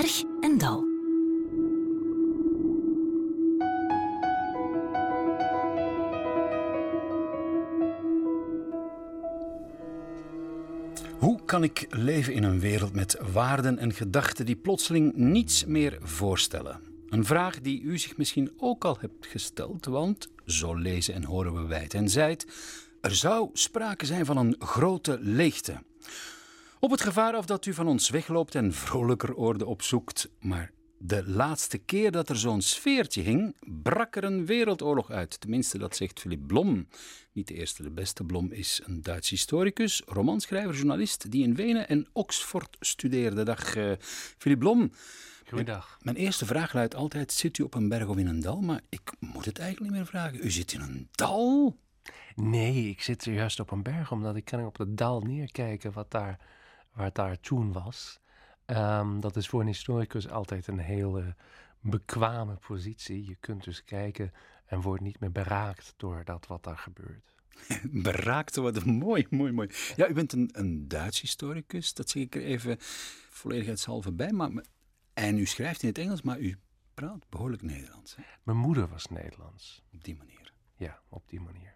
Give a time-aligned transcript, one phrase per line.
[0.00, 0.86] berg en dal.
[11.18, 15.98] Hoe kan ik leven in een wereld met waarden en gedachten die plotseling niets meer
[16.00, 16.80] voorstellen?
[17.08, 21.54] Een vraag die u zich misschien ook al hebt gesteld, want zo lezen en horen
[21.54, 22.46] we wijd en zijd,
[23.00, 25.82] er zou sprake zijn van een grote leegte.
[26.80, 31.28] Op het gevaar af dat u van ons wegloopt en vrolijker oorden opzoekt, maar de
[31.28, 35.40] laatste keer dat er zo'n sfeertje hing, brak er een wereldoorlog uit.
[35.40, 36.88] Tenminste, dat zegt Philip Blom.
[37.32, 38.24] Niet de eerste, de beste.
[38.24, 43.42] Blom is een Duits historicus, romanschrijver, journalist die in Wenen en Oxford studeerde.
[43.42, 43.92] Dag, uh,
[44.38, 44.92] Philip Blom.
[45.48, 45.98] Goeiedag.
[46.02, 48.60] Mijn eerste vraag luidt altijd: zit u op een berg of in een dal?
[48.60, 50.44] Maar ik moet het eigenlijk niet meer vragen.
[50.44, 51.76] U zit in een dal?
[52.34, 56.10] Nee, ik zit juist op een berg, omdat ik kan op het dal neerkijken wat
[56.10, 56.38] daar,
[56.98, 58.20] waar daar toen was.
[58.66, 61.34] Um, dat is voor een historicus altijd een hele
[61.80, 63.26] bekwame positie.
[63.26, 64.32] Je kunt dus kijken
[64.66, 67.34] en wordt niet meer beraakt door dat wat daar gebeurt.
[68.08, 69.70] beraakt worden, mooi, mooi, mooi.
[69.96, 72.76] Ja, u bent een, een Duits historicus, dat zeg ik er even
[73.30, 74.32] volledigheidshalve bij.
[74.32, 74.50] Maar,
[75.14, 76.58] en u schrijft in het Engels, maar u
[76.94, 78.16] praat behoorlijk Nederlands.
[78.16, 78.22] Hè?
[78.42, 79.82] Mijn moeder was Nederlands.
[79.92, 80.52] Op die manier.
[80.76, 81.74] Ja, op die manier.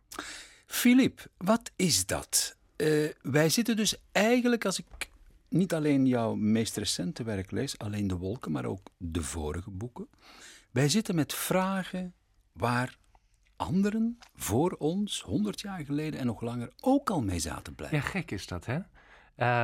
[0.66, 2.56] Filip, wat is dat?
[2.76, 5.10] Uh, wij zitten dus eigenlijk, als ik
[5.52, 10.08] niet alleen jouw meest recente werk lees, alleen de wolken, maar ook de vorige boeken.
[10.70, 12.14] Wij zitten met vragen
[12.52, 12.96] waar
[13.56, 17.98] anderen voor ons, honderd jaar geleden en nog langer, ook al mee zaten blijven.
[17.98, 18.74] Ja, gek is dat, hè?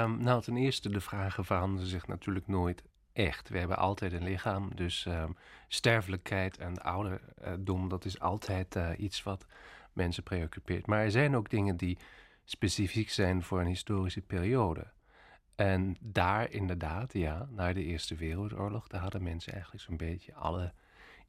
[0.03, 3.48] Um, nou, ten eerste, de vragen veranderen zich natuurlijk nooit echt.
[3.48, 5.36] We hebben altijd een lichaam, dus um,
[5.69, 9.47] sterfelijkheid en ouderdom, dat is altijd uh, iets wat
[9.92, 10.86] mensen preoccupeert.
[10.86, 11.98] Maar er zijn ook dingen die
[12.45, 14.86] specifiek zijn voor een historische periode.
[15.59, 20.73] En daar inderdaad, ja, na de Eerste Wereldoorlog, daar hadden mensen eigenlijk zo'n beetje alle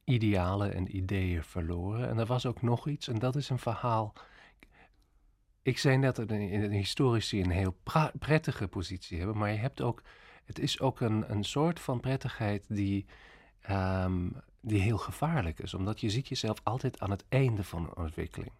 [0.04, 2.08] idealen en ideeën verloren.
[2.08, 4.12] En er was ook nog iets, en dat is een verhaal.
[5.62, 7.76] Ik zei net dat in historici een heel
[8.18, 10.02] prettige positie hebben, maar je hebt ook,
[10.44, 13.06] het is ook een, een soort van prettigheid die,
[13.70, 17.96] um, die heel gevaarlijk is, omdat je ziet jezelf altijd aan het einde van een
[17.96, 18.52] ontwikkeling.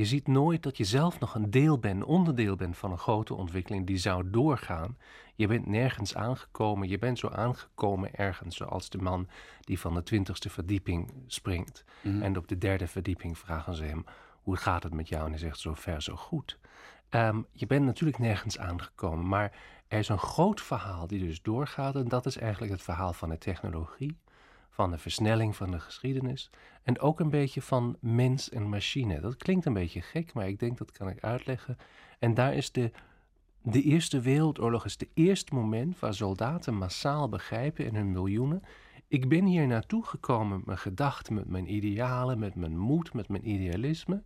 [0.00, 3.34] Je ziet nooit dat je zelf nog een deel bent, onderdeel bent van een grote
[3.34, 4.96] ontwikkeling die zou doorgaan.
[5.34, 6.88] Je bent nergens aangekomen.
[6.88, 9.28] Je bent zo aangekomen ergens zoals de man
[9.60, 11.84] die van de twintigste verdieping springt.
[12.00, 12.22] Mhm.
[12.22, 14.04] En op de derde verdieping vragen ze hem:
[14.42, 15.24] Hoe gaat het met jou?
[15.24, 16.58] En hij zegt: Zo ver, zo goed.
[17.10, 19.52] Um, je bent natuurlijk nergens aangekomen, maar
[19.88, 21.94] er is een groot verhaal die dus doorgaat.
[21.94, 24.16] En dat is eigenlijk het verhaal van de technologie
[24.80, 26.50] van de versnelling van de geschiedenis
[26.82, 29.20] en ook een beetje van mens en machine.
[29.20, 31.76] Dat klinkt een beetje gek, maar ik denk dat kan ik uitleggen.
[32.18, 32.90] En daar is de,
[33.62, 38.62] de Eerste Wereldoorlog is het eerste moment waar soldaten massaal begrijpen in hun miljoenen.
[39.08, 43.28] Ik ben hier naartoe gekomen met mijn gedachten, met mijn idealen, met mijn moed, met
[43.28, 44.22] mijn idealisme.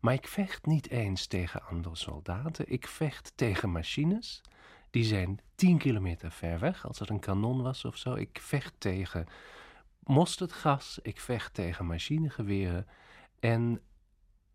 [0.00, 2.72] Maar ik vecht niet eens tegen andere soldaten.
[2.72, 4.40] Ik vecht tegen machines.
[4.90, 8.14] Die zijn tien kilometer ver weg, als het een kanon was of zo.
[8.14, 9.26] Ik vecht tegen
[10.08, 12.86] mosterdgas, ik vecht tegen machinegeweren.
[13.40, 13.80] En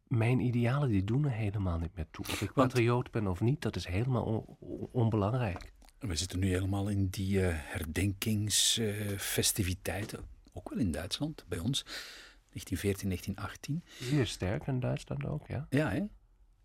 [0.07, 2.25] mijn idealen die doen er helemaal niet meer toe.
[2.25, 4.57] Of ik patrioot ben of niet, dat is helemaal
[4.91, 5.71] onbelangrijk.
[5.99, 10.19] We zitten nu helemaal in die uh, herdenkingsfestiviteiten.
[10.19, 11.83] Uh, ook wel in Duitsland, bij ons.
[11.83, 13.83] 1914, 1918.
[14.09, 15.67] Hier sterk in Duitsland ook, ja.
[15.69, 16.03] Ja, hè?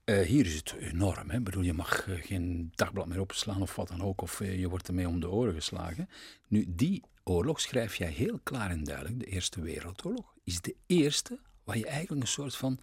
[0.08, 1.30] Uh, hier is het enorm.
[1.30, 1.36] Hè?
[1.36, 4.88] Ik bedoel, je mag geen dagblad meer opslaan of wat dan ook, of je wordt
[4.88, 6.08] ermee om de oren geslagen.
[6.46, 11.38] Nu, die oorlog schrijf jij heel klaar en duidelijk, de Eerste Wereldoorlog, is de eerste
[11.64, 12.78] waar je eigenlijk een soort van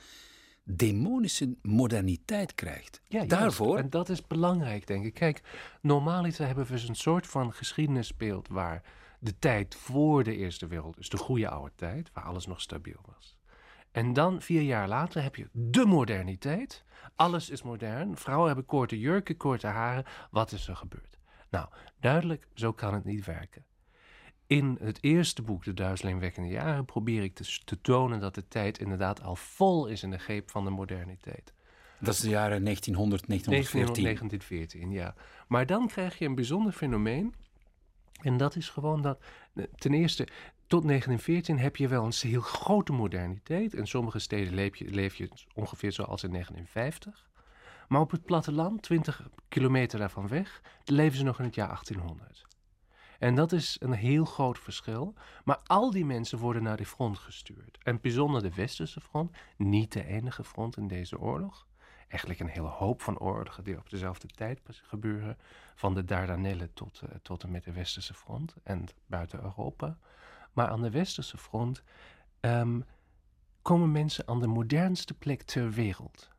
[0.64, 3.02] demonische moderniteit krijgt.
[3.08, 3.78] Ja, Daarvoor...
[3.78, 5.14] En dat is belangrijk, denk ik.
[5.14, 5.42] Kijk,
[5.82, 8.84] normaliter hebben we een soort van geschiedenisbeeld waar
[9.20, 13.00] de tijd voor de Eerste Wereld, dus de goede oude tijd, waar alles nog stabiel
[13.06, 13.35] was.
[13.96, 16.84] En dan, vier jaar later, heb je de moderniteit.
[17.16, 18.18] Alles is modern.
[18.18, 20.06] Vrouwen hebben korte jurken, korte haren.
[20.32, 21.18] Wat is er gebeurd?
[21.50, 21.68] Nou,
[22.00, 23.66] duidelijk, zo kan het niet werken.
[24.48, 28.80] In het eerste boek, De Duizelingwekkende Jaren, probeer ik te, te, tonen dat de tijd
[28.80, 31.54] inderdaad al vol is in de greep van de moderniteit.
[32.00, 34.04] Dat is de jaren 1900, 1914.
[34.04, 35.16] 1914, ja.
[35.48, 37.34] Maar dan krijg je een bijzonder fenomeen.
[38.22, 39.20] En dat is gewoon dat,
[39.76, 40.28] ten eerste,
[40.68, 43.74] tot 1914 heb je wel een heel grote moderniteit.
[43.74, 47.30] In sommige steden leef je, je ongeveer zoals in 1950.
[47.88, 52.46] Maar op het platteland, 20 kilometer daarvan weg, leven ze nog in het jaar 1800.
[53.20, 55.14] En dat is een heel groot verschil.
[55.44, 57.78] Maar al die mensen worden naar de front gestuurd.
[57.84, 61.68] En bijzonder de Westerse front, niet de enige front in deze oorlog.
[62.08, 65.38] eigenlijk een hele hoop van oorlogen die op dezelfde tijd gebeuren.
[65.76, 69.98] Van de Dardanellen tot, uh, tot en met de Westerse front en buiten Europa.
[70.56, 71.84] Maar aan de Westerse front
[72.42, 72.86] um,
[73.62, 76.30] komen mensen aan de modernste plek ter wereld.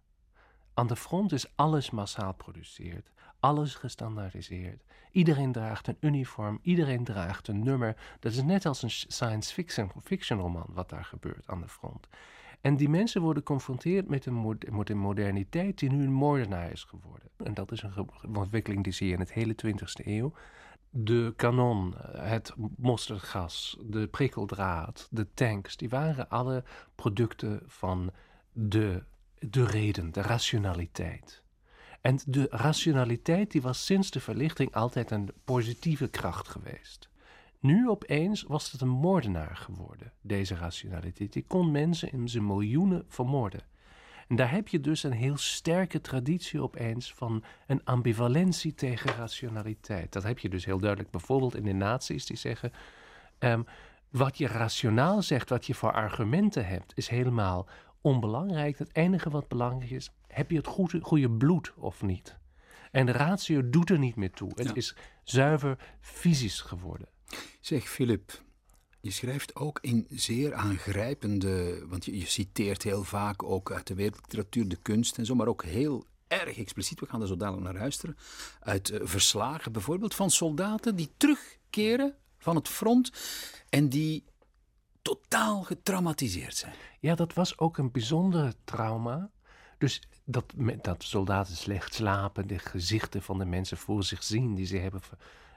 [0.75, 3.11] Aan de front is alles massaal geproduceerd,
[3.41, 4.83] alles gestandaardiseerd.
[5.11, 7.97] Iedereen draagt een uniform, iedereen draagt een nummer.
[8.21, 12.09] Dat is net als een science fiction, fiction roman wat daar gebeurt aan de front.
[12.61, 16.85] En die mensen worden geconfronteerd met een, met een moderniteit die nu een moordenaar is
[16.85, 17.29] geworden.
[17.37, 20.33] En dat is een ontwikkeling die zie je in het hele 20e eeuw.
[20.99, 26.65] De kanon, het mosterdgas, de prikkeldraad, de tanks, die waren alle
[26.95, 28.11] producten van
[28.53, 29.03] de,
[29.39, 31.43] de reden, de rationaliteit.
[32.01, 37.09] En de rationaliteit die was sinds de verlichting altijd een positieve kracht geweest.
[37.61, 41.33] Nu opeens was het een moordenaar geworden, deze rationaliteit.
[41.33, 43.61] Die kon mensen in zijn miljoenen vermoorden.
[44.27, 50.13] En daar heb je dus een heel sterke traditie opeens van een ambivalentie tegen rationaliteit.
[50.13, 52.73] Dat heb je dus heel duidelijk bijvoorbeeld in de naties die zeggen...
[53.39, 53.67] Um,
[54.11, 57.69] wat je rationaal zegt, wat je voor argumenten hebt, is helemaal
[58.01, 58.79] onbelangrijk.
[58.79, 62.37] Het enige wat belangrijk is, heb je het goede, goede bloed of niet?
[62.91, 64.51] En de ratio doet er niet meer toe.
[64.55, 67.09] Het is zuiver fysisch geworden.
[67.61, 68.43] Zeg, Filip,
[69.07, 74.69] je schrijft ook in zeer aangrijpende, want je, citeert heel vaak ook uit de wereldliteratuur,
[74.69, 77.75] de kunst en zo, maar ook heel erg expliciet, we gaan er zo dadelijk naar
[77.75, 78.17] luisteren,
[78.61, 83.13] uit uh, verslagen bijvoorbeeld van soldaten die terugkeren van het front
[83.69, 84.25] en die
[85.03, 86.75] totaal getraumatiseerd zijn.
[87.01, 89.31] Ja, dat was ook een bijzondere trauma.
[89.79, 90.45] Dus dat,
[90.83, 95.01] dat soldaten slecht slapen, de gezichten van de mensen voor zich zien die ze hebben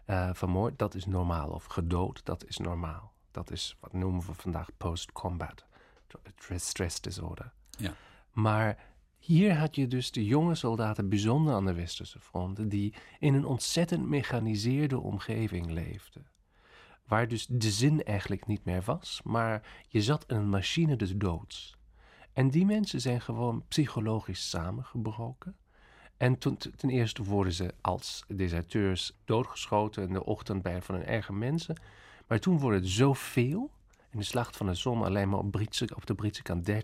[0.07, 1.49] uh, vermoord, dat is normaal.
[1.49, 3.13] Of gedood, dat is normaal.
[3.31, 5.67] Dat is wat noemen we vandaag post-combat
[6.55, 7.51] stress disorder.
[7.77, 7.93] Ja.
[8.31, 8.77] Maar
[9.19, 13.45] hier had je dus de jonge soldaten, bijzonder aan de Westerse fronten, die in een
[13.45, 16.27] ontzettend mechaniseerde omgeving leefden.
[17.05, 21.15] Waar dus de zin eigenlijk niet meer was, maar je zat in een machine des
[21.15, 21.77] doods.
[22.33, 25.55] En die mensen zijn gewoon psychologisch samengebroken.
[26.17, 31.05] En toen, ten eerste worden ze als deserteurs doodgeschoten in de ochtend bij van hun
[31.05, 31.75] eigen mensen.
[32.29, 33.71] Maar toen wordt het zoveel,
[34.11, 36.75] in de slacht van de zon alleen maar op, Britse, op de Britse kant 30.000,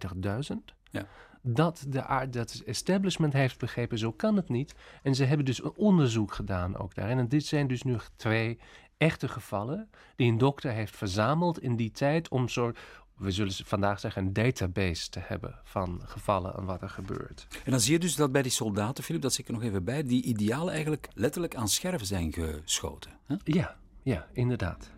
[0.92, 1.08] ja.
[1.42, 4.76] dat de dat establishment heeft begrepen, zo kan het niet.
[5.04, 7.18] En ze hebben dus een onderzoek gedaan ook daarin.
[7.18, 8.60] En dit zijn dus nu twee
[8.98, 12.80] echte gevallen die een dokter heeft verzameld in die tijd om soort
[13.18, 17.48] we zullen vandaag zeggen, een database te hebben van gevallen en wat er gebeurt.
[17.64, 19.84] En dan zie je dus dat bij die soldaten, Filip, dat zit er nog even
[19.84, 23.12] bij, die idealen eigenlijk letterlijk aan scherven zijn geschoten.
[23.26, 23.36] Hè?
[23.44, 24.92] Ja, ja, inderdaad.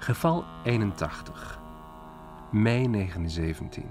[0.00, 1.60] Geval 81,
[2.50, 3.84] mei 1917.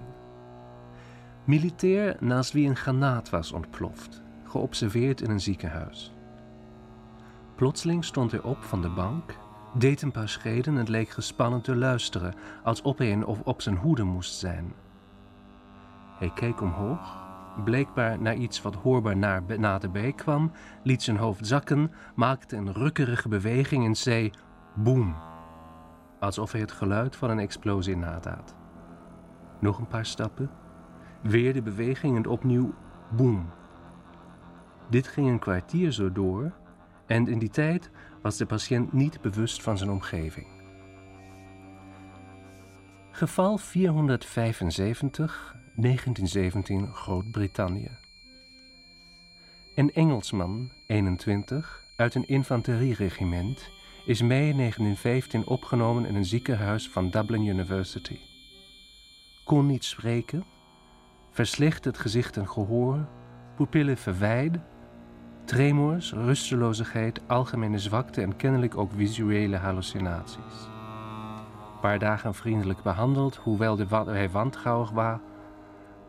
[1.44, 6.14] Militair naast wie een granaat was ontploft, geobserveerd in een ziekenhuis.
[7.56, 9.38] Plotseling stond hij op van de bank
[9.74, 14.04] deed een paar schreden en leek gespannen te luisteren, alsof hij of op zijn hoede
[14.04, 14.74] moest zijn.
[16.20, 17.26] Hij keek omhoog,
[17.64, 20.52] bleekbaar naar iets wat hoorbaar naar, naderbij kwam,
[20.84, 24.32] liet zijn hoofd zakken, maakte een rukkerige beweging en zei:
[24.76, 25.16] Boem!
[26.20, 28.56] Alsof hij het geluid van een explosie nadaad.
[29.60, 30.50] Nog een paar stappen,
[31.22, 32.74] weer de beweging en opnieuw:
[33.10, 33.50] boem.
[34.90, 36.52] Dit ging een kwartier zo door,
[37.06, 40.48] en in die tijd was de patiënt niet bewust van zijn omgeving.
[43.12, 47.98] Geval 475, 1917, Groot-Brittannië.
[49.76, 53.77] Een Engelsman, 21, uit een infanterieregiment
[54.08, 58.20] is mei 1915 opgenomen in een ziekenhuis van Dublin University.
[59.44, 60.46] Kon niet spreken,
[61.32, 63.08] verslecht het gezicht en gehoor,
[63.56, 64.64] pupillen verwijden
[65.46, 70.68] Tremors, rusteloosheid, algemene zwakte en kennelijk ook visuele hallucinaties.
[71.74, 75.20] Een paar dagen vriendelijk behandeld, hoewel de hij wantrouwig was,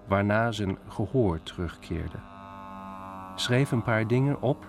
[0.08, 2.18] waarna zijn gehoor terugkeerde.
[3.34, 4.66] Schreef een paar dingen op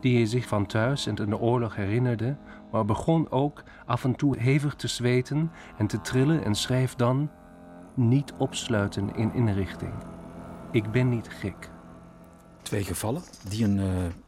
[0.00, 2.36] die hij zich van thuis en in de oorlog herinnerde,
[2.72, 7.30] maar begon ook af en toe hevig te zweten en te trillen en schreef dan
[7.94, 9.92] niet opsluiten in inrichting.
[10.72, 11.70] Ik ben niet gek
[12.62, 13.86] twee gevallen die een uh,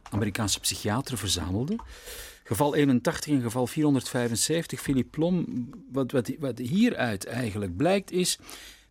[0.09, 1.75] Amerikaanse psychiater verzamelde.
[2.43, 5.69] Geval 81 en geval 475, Philip Plom.
[5.91, 8.39] Wat, wat, wat hieruit eigenlijk blijkt is,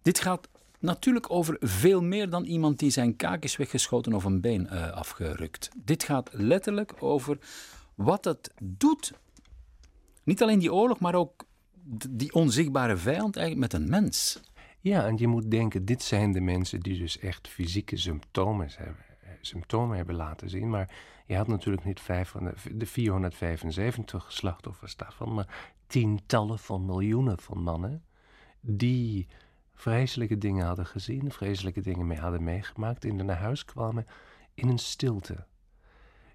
[0.03, 4.41] dit gaat natuurlijk over veel meer dan iemand die zijn kaak is weggeschoten of een
[4.41, 5.69] been uh, afgerukt.
[5.85, 7.39] Dit gaat letterlijk over
[7.95, 9.13] wat het doet.
[10.31, 11.45] Niet alleen die oorlog, maar ook
[12.11, 14.41] die onzichtbare vijand eigenlijk met een mens.
[14.81, 19.05] Ja, en je moet denken, dit zijn de mensen die dus echt fysieke symptomen hebben,
[19.21, 20.71] eh, symptomen hebben laten zien.
[20.71, 20.95] Maar
[21.27, 28.05] je had natuurlijk niet 500, de 475 slachtoffers daarvan, maar tientallen van miljoenen van mannen
[28.61, 29.27] die
[29.75, 34.07] vreselijke dingen hadden gezien, vreselijke dingen mee hadden meegemaakt, in de naar huis kwamen
[34.55, 35.47] in een stilte.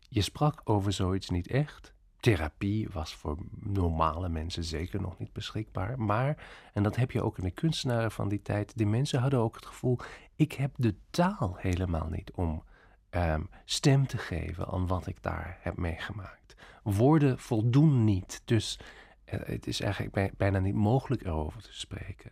[0.10, 1.95] Je sprak over zoiets niet echt.
[2.25, 6.00] Therapie was voor normale mensen zeker nog niet beschikbaar.
[6.00, 6.38] Maar,
[6.74, 9.55] en dat heb je ook in de kunstenaren van die tijd, die mensen hadden ook
[9.55, 10.00] het gevoel:
[10.36, 12.63] ik heb de taal helemaal niet om
[13.10, 16.55] ehm, stem te geven aan wat ik daar heb meegemaakt.
[16.84, 18.41] Woorden voldoen niet.
[18.46, 18.79] Dus
[19.25, 22.32] eh, het is eigenlijk bijna niet mogelijk erover te spreken.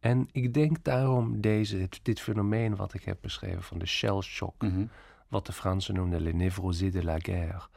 [0.00, 4.62] En ik denk daarom deze, dit fenomeen wat ik heb beschreven van de shell shock,
[4.62, 4.84] mhm.
[5.28, 7.68] wat de Fransen noemden le névrosé de la guerre.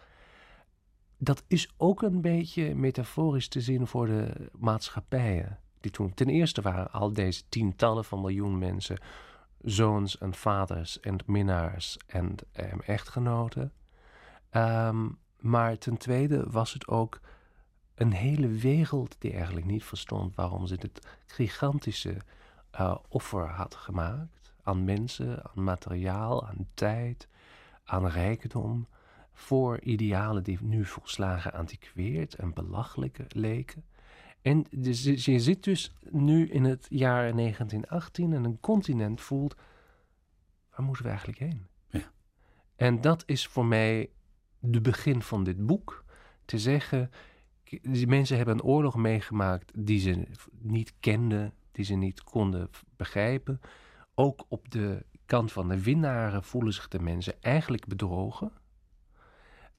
[1.23, 5.59] Dat is ook een beetje metaforisch te zien voor de maatschappijen.
[5.79, 8.99] Die toen, ten eerste waren al deze tientallen van miljoen mensen
[9.61, 12.35] zoons en vaders en minnaars en
[12.85, 13.71] echtgenoten.
[14.49, 17.19] Ehm, maar ten tweede was het ook
[17.95, 22.17] een hele wereld die eigenlijk niet verstond waarom ze dit gigantische
[22.79, 27.27] uh, offer had gemaakt aan mensen, aan materiaal, aan tijd,
[27.83, 28.87] aan rijkdom,
[29.33, 33.83] voor idealen die nu volslagen antiqueerd en belachelijk leken.
[34.41, 39.55] En dus je zit dus nu in het jaar 1918 en een continent voelt,
[40.69, 41.65] waar moeten we eigenlijk heen?
[41.89, 42.11] Ja.
[42.75, 44.09] En dat is voor mij
[44.59, 46.03] de begin van dit boek.
[46.45, 47.11] Te zeggen,
[47.81, 53.61] die mensen hebben een oorlog meegemaakt die ze niet kenden, die ze niet konden begrijpen.
[54.15, 58.51] Ook op de kant van de winnaren voelen zich de mensen eigenlijk bedrogen.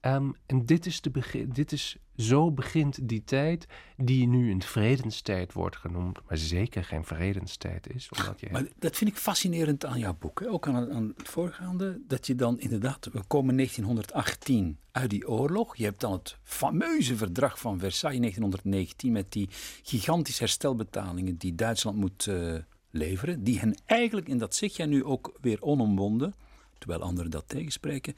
[0.05, 3.65] Ehm, en dit is, de dit is, zo begint die tijd
[3.97, 8.09] die nu een vredenstijd wordt genoemd, maar zeker geen vredenstijd is.
[8.17, 8.47] Omdat je...
[8.51, 10.49] Maar dat vind ik fascinerend aan jouw boek, hè?
[10.49, 15.75] ook aan, aan, het voorgaande, dat je dan inderdaad, we komen 1918 uit die oorlog.
[15.75, 19.49] Je hebt dan het fameuze verdrag van Versailles 1919 met die
[19.83, 22.55] gigantische herstelbetalingen die Duitsland moet uh,
[22.89, 26.33] leveren, die hen eigenlijk, en dat zeg jij nu ook weer onomwonden,
[26.77, 28.15] terwijl anderen dat tegenspreken,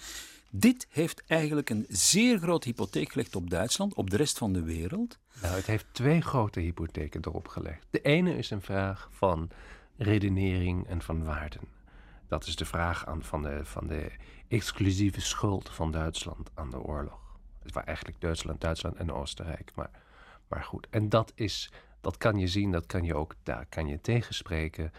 [0.49, 4.63] dit heeft eigenlijk een zeer grote hypotheek gelegd op Duitsland, op de rest van de
[4.63, 5.19] wereld.
[5.41, 7.87] Nou, het heeft twee grote hypotheken erop gelegd.
[7.89, 9.49] De ene is een vraag van
[9.97, 11.61] redenering en van waarden.
[12.27, 14.11] Dat is de vraag aan, van, de, van de
[14.47, 17.19] exclusieve schuld van Duitsland aan de oorlog.
[17.63, 19.71] Het was eigenlijk Duitsland, Duitsland en Oostenrijk.
[19.75, 19.89] Maar,
[20.47, 23.87] maar goed, en dat is, dat kan je zien, dat kan je ook, daar kan
[23.87, 24.91] je tegenspreken.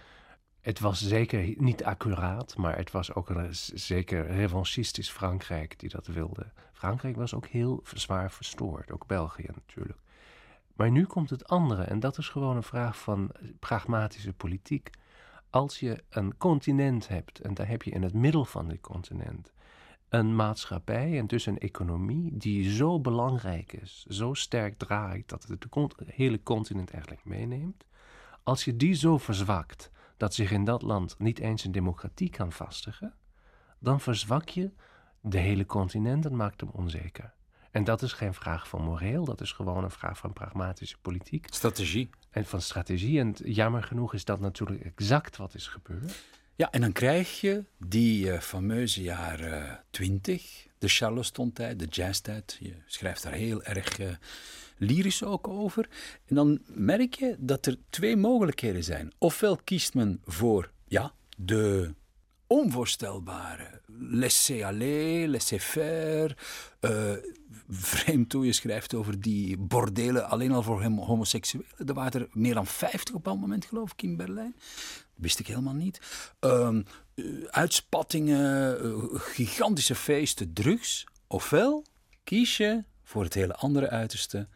[0.61, 6.07] Het was zeker niet accuraat, maar het was ook een zeker revanchistisch Frankrijk die dat
[6.07, 6.47] wilde.
[6.73, 9.99] Frankrijk was ook heel zwaar verstoord, ook België natuurlijk.
[10.77, 14.91] Maar nu komt het andere, en dat is gewoon een vraag van pragmatische politiek.
[15.50, 19.53] Als je een continent hebt, en daar heb je in het middel van dit continent
[20.09, 25.67] een maatschappij en dus een economie die zo belangrijk is, zo sterk draait dat het
[25.97, 27.85] het hele continent eigenlijk meeneemt.
[28.43, 32.52] Als je die zo verzwakt, dat zich in dat land niet eens een democratie kan
[32.52, 33.14] vestigen,
[33.78, 34.70] dan verzwak je
[35.20, 37.32] de hele continent en maakt hem onzeker.
[37.70, 41.46] En dat is geen vraag van moreel, dat is gewoon een vraag van pragmatische politiek.
[41.50, 42.10] Strategie.
[42.30, 43.20] En van strategie.
[43.20, 46.25] En jammer genoeg is dat natuurlijk exact wat is gebeurd.
[46.59, 52.57] Ja, en dan krijg je die uh, fameuze jaren twintig, de Charleston-tijd, de jazztijd.
[52.61, 54.09] Je schrijft daar heel erg uh,
[54.77, 55.88] lyrisch ook over.
[56.27, 59.12] En dan merk je dat er twee mogelijkheden zijn.
[59.19, 61.95] Ofwel kiest men voor ja, de
[62.47, 66.37] onvoorstelbare laissez-aller, laissez-faire.
[66.81, 67.12] Uh,
[67.69, 71.71] vreemd toe, je schrijft over die bordelen alleen al voor homoseksuelen.
[71.87, 74.55] Er waren er meer dan 50 op dat moment, geloof ik, in Berlijn.
[75.18, 76.00] Wist ik helemaal niet.
[76.40, 76.78] Uh,
[77.50, 81.06] uitspattingen, uh, gigantische feesten, drugs.
[81.26, 81.84] Ofwel
[82.25, 84.48] kies je voor het hele andere uiterste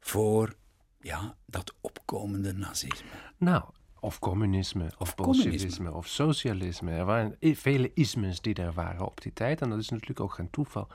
[0.00, 0.54] voor
[1.00, 3.08] ja, dat opkomende nazisme.
[3.36, 3.64] Nou,
[4.00, 6.92] of communisme, of, bolsjewisme, of socialisme.
[6.92, 9.60] Er waren vele ismes die er waren op die tijd.
[9.60, 10.88] En dat is natuurlijk ook geen toeval.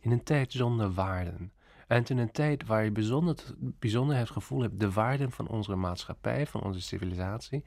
[0.00, 1.52] In een tijd zonder waarden.
[1.86, 4.80] En in een tijd waar je bijzonder, bijzonder het gevoel hebt...
[4.80, 7.64] de waarden van onze maatschappij, van onze civilisatie...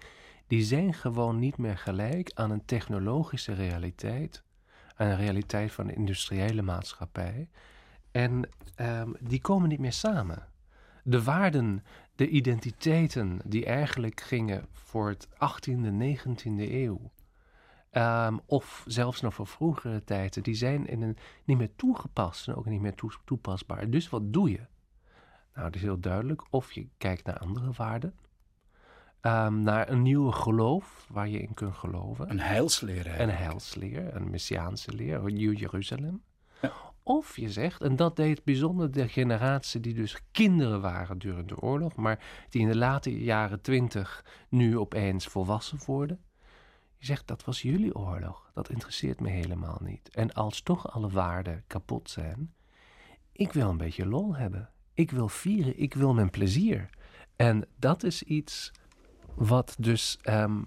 [0.47, 4.43] die zijn gewoon niet meer gelijk aan een technologische realiteit...
[4.95, 7.49] aan een realiteit van de industriële maatschappij.
[8.11, 10.51] En um, die komen niet meer samen
[11.03, 11.83] de waarden,
[12.15, 17.11] de identiteiten die eigenlijk gingen voor het 18e, 19e eeuw.
[17.91, 22.55] Um, of zelfs nog voor vroegere tijden, die zijn in een, niet meer toegepast en
[22.55, 22.95] ook niet meer
[23.25, 23.89] toepasbaar.
[23.89, 24.65] Dus wat doe je?
[25.53, 26.43] Nou, het is heel duidelijk.
[26.49, 28.13] Of je kijkt naar andere waarden.
[29.23, 32.29] Ehm, naar een nieuwe geloof waar je in kunt geloven.
[32.29, 33.19] Een heilsleer.
[33.19, 36.21] Een heilsleer, een messiaanse leer, Nieuw Jeruzalem.
[37.03, 41.61] Of je zegt, en dat deed bijzonder de generatie die dus kinderen waren durende de
[41.61, 46.19] oorlog, maar die in de late jaren twintig nu opeens volwassen worden.
[46.97, 48.51] Je zegt, dat was jullie oorlog.
[48.53, 50.09] Dat interesseert me helemaal niet.
[50.09, 52.53] En als toch alle waarden kapot zijn,
[53.31, 54.69] ik wil een beetje lol hebben.
[54.93, 56.89] Ik wil vieren, ik wil mijn plezier.
[57.35, 58.71] En dat is iets
[59.35, 60.61] wat dus ehm,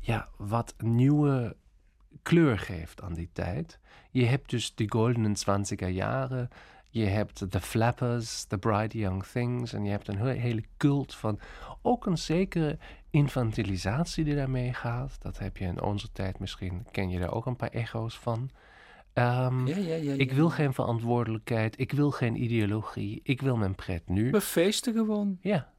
[0.00, 1.56] ja, wat nieuwe
[2.22, 3.78] kleur geeft aan die tijd.
[4.10, 6.48] Je hebt dus die goldenen 20er jaren.
[6.88, 9.72] Je hebt de Flappers, The Bright Young Things.
[9.72, 11.38] En je hebt een hele cult van
[11.82, 12.78] ook een zekere
[13.10, 15.16] infantilisatie die daarmee gaat.
[15.20, 18.50] Dat heb je in onze tijd misschien, ken je daar ook een paar echo's van.
[19.14, 23.74] Um, ja, ja, ja, ik wil geen verantwoordelijkheid, ik wil geen ideologie, ik wil mijn
[23.74, 24.30] pret nu.
[24.30, 25.38] We feesten gewoon.
[25.40, 25.72] Ja.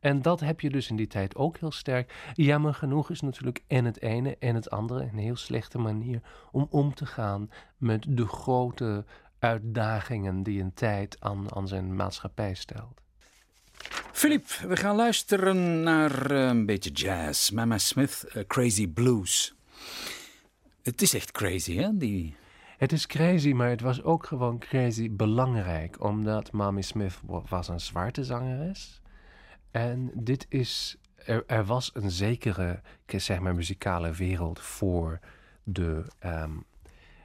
[0.00, 2.32] En dat heb je dus in die tijd ook heel sterk.
[2.34, 6.20] Jammer genoeg is natuurlijk en het ene en het andere een heel slechte manier
[6.52, 9.04] om om te gaan met de grote
[9.38, 13.00] uitdagingen die een tijd aan, aan zijn maatschappij stelt.
[14.12, 17.50] Filip, we gaan luisteren naar eh, een beetje jazz.
[17.50, 19.54] Mama Smith, uh, Crazy Blues.
[20.82, 21.96] Het is echt crazy, hè?
[21.96, 22.38] Die...
[22.78, 26.04] Het is crazy, maar het was ook gewoon crazy belangrijk.
[26.04, 28.99] Omdat Mami Smith was een zwarte zangeres.
[29.70, 30.98] En dit is...
[31.46, 35.18] Er, was een zekere, zeg maar, muzikale wereld voor
[35.62, 36.04] de...
[36.18, 36.52] Ehm,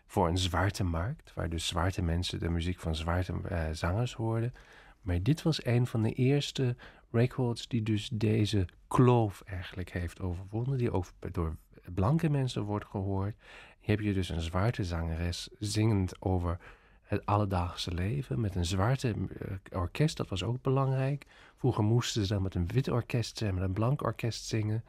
[0.07, 4.53] voor een zwarte markt, waar dus zwarte mensen de muziek van zwarte uh, zangers hoorden.
[5.01, 6.75] Maar dit was een van de eerste
[7.11, 11.55] records die dus deze kloof eigenlijk heeft overwonnen, die ook door
[11.93, 13.35] blanke mensen wordt gehoord.
[13.79, 16.57] Hier heb je dus een zwarte zangeres zingend over
[17.05, 21.25] het alledaagse leven met een zwarte eh, orkest, dat was ook belangrijk.
[21.57, 24.83] Vroeger moesten ze dan met een wit orkest en met een blank orkest zingen.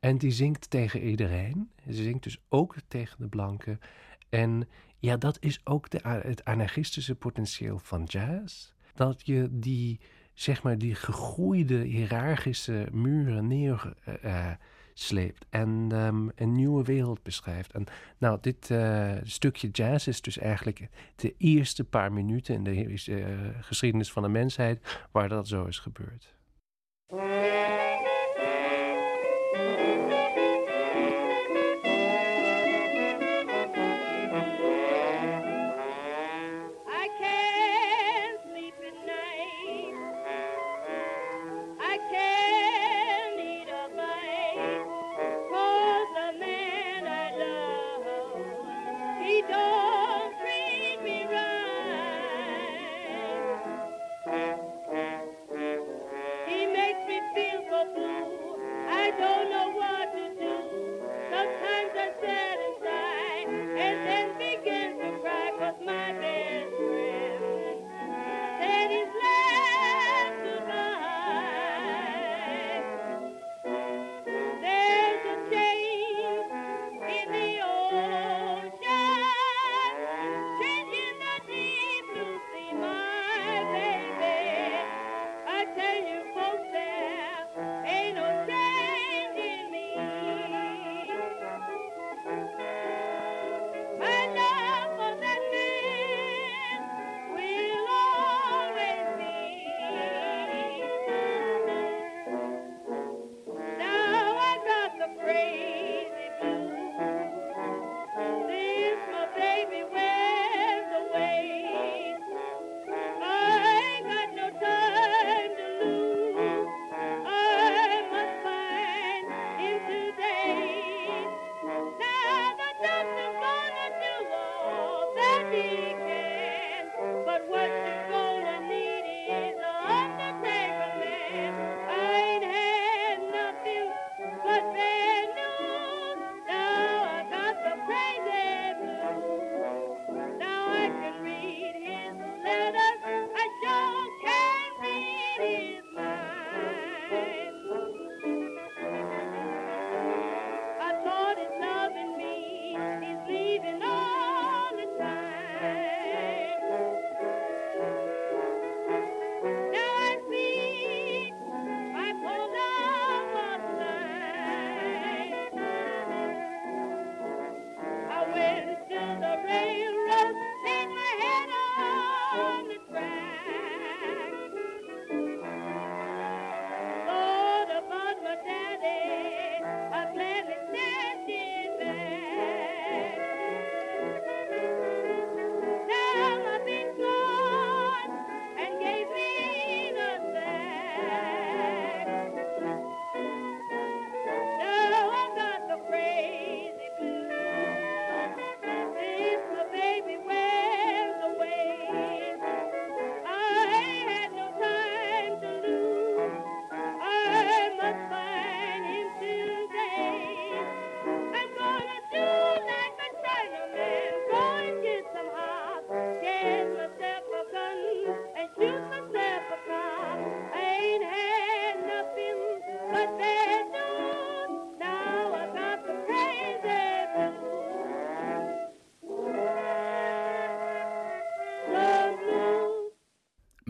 [0.00, 1.70] En die zingt tegen iedereen.
[1.86, 3.80] Ze zingt dus ook tegen de blanken.
[4.28, 10.00] En ja, dat is ook de, het anarchistische potentieel van jazz dat je die,
[10.34, 14.50] zeg maar, die gegroeide hiërarchische muren neersleept uh,
[15.50, 17.72] en um, een nieuwe wereld beschrijft.
[17.72, 17.84] En
[18.18, 23.26] nou, dit uh, stukje jazz is dus eigenlijk de eerste paar minuten in de uh,
[23.60, 26.34] geschiedenis van de mensheid waar dat zo is gebeurd.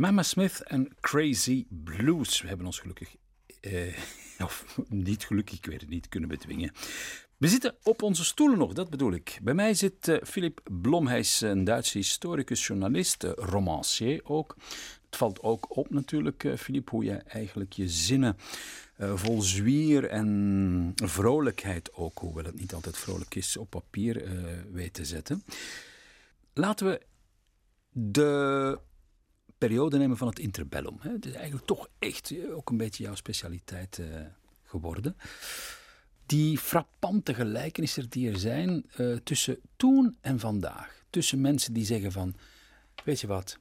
[0.02, 2.40] Mama Smith en Crazy Blues.
[2.40, 3.16] We hebben ons gelukkig,
[3.60, 3.98] eh,
[4.44, 6.72] of niet gelukkig, ik weet het niet, kunnen bedwingen.
[7.36, 9.38] We zitten op onze stoelen nog, dat bedoel ik.
[9.42, 14.56] Bij mij zit uh, Philip Blom, hij is een Duitse historicus, journalist, uh, romancier ook.
[15.06, 18.36] Het valt ook op natuurlijk, uh, Philip, hoe je eigenlijk je zinnen
[18.98, 24.22] vol zwier en vrolijkheid ook, hoewel het niet altijd vrolijk is, op papier
[24.72, 25.44] weet te zetten.
[26.52, 27.00] Laten we
[27.92, 28.78] de
[29.66, 30.96] periode nemen van het interbellum.
[31.00, 34.00] Het is eigenlijk toch echt ook een beetje jouw specialiteit
[34.64, 35.16] geworden
[36.32, 41.02] die frappante gelijkenissen die er zijn uh, tussen toen en vandaag.
[41.10, 42.34] Tussen mensen die zeggen van,
[43.04, 43.58] weet je wat,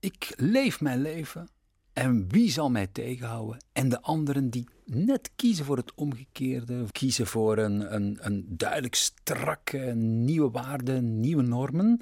[0.00, 1.48] ik leef mijn leven
[1.92, 3.64] en wie zal mij tegenhouden?
[3.72, 8.94] En de anderen die net kiezen voor het omgekeerde, kiezen voor een, een, een duidelijk
[8.94, 12.00] strakke nieuwe waarden, nieuwe normen.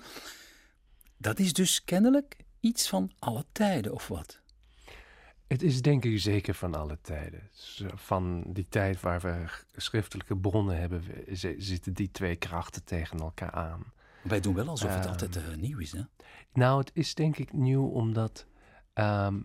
[1.17, 4.41] Dat is dus kennelijk iets van alle tijden, of wat?
[5.47, 7.51] Het is denk ik zeker van alle tijden.
[7.95, 9.45] Van die tijd waar we
[9.77, 11.03] schriftelijke bronnen hebben,
[11.59, 13.93] zitten die twee krachten tegen elkaar aan.
[14.23, 16.03] Wij doen wel alsof het ehm, altijd uh, nieuw is, hè?
[16.53, 18.47] Nou, het is denk ik nieuw omdat
[18.93, 19.41] ehm,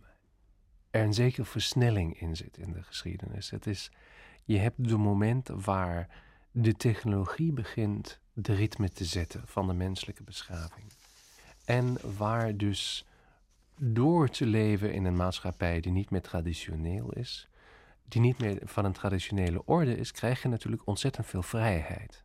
[0.90, 3.50] er een zekere versnelling in zit in de geschiedenis.
[3.50, 3.92] Het is,
[4.44, 6.10] je hebt de moment waar
[6.52, 10.86] de technologie begint de ritme te zetten van de menselijke beschaving.
[11.66, 13.06] En waar dus
[13.84, 17.50] door te leven in een maatschappij die niet meer traditioneel is,
[18.08, 22.24] die niet meer van een traditionele orde is, krijg je natuurlijk ontzettend veel vrijheid.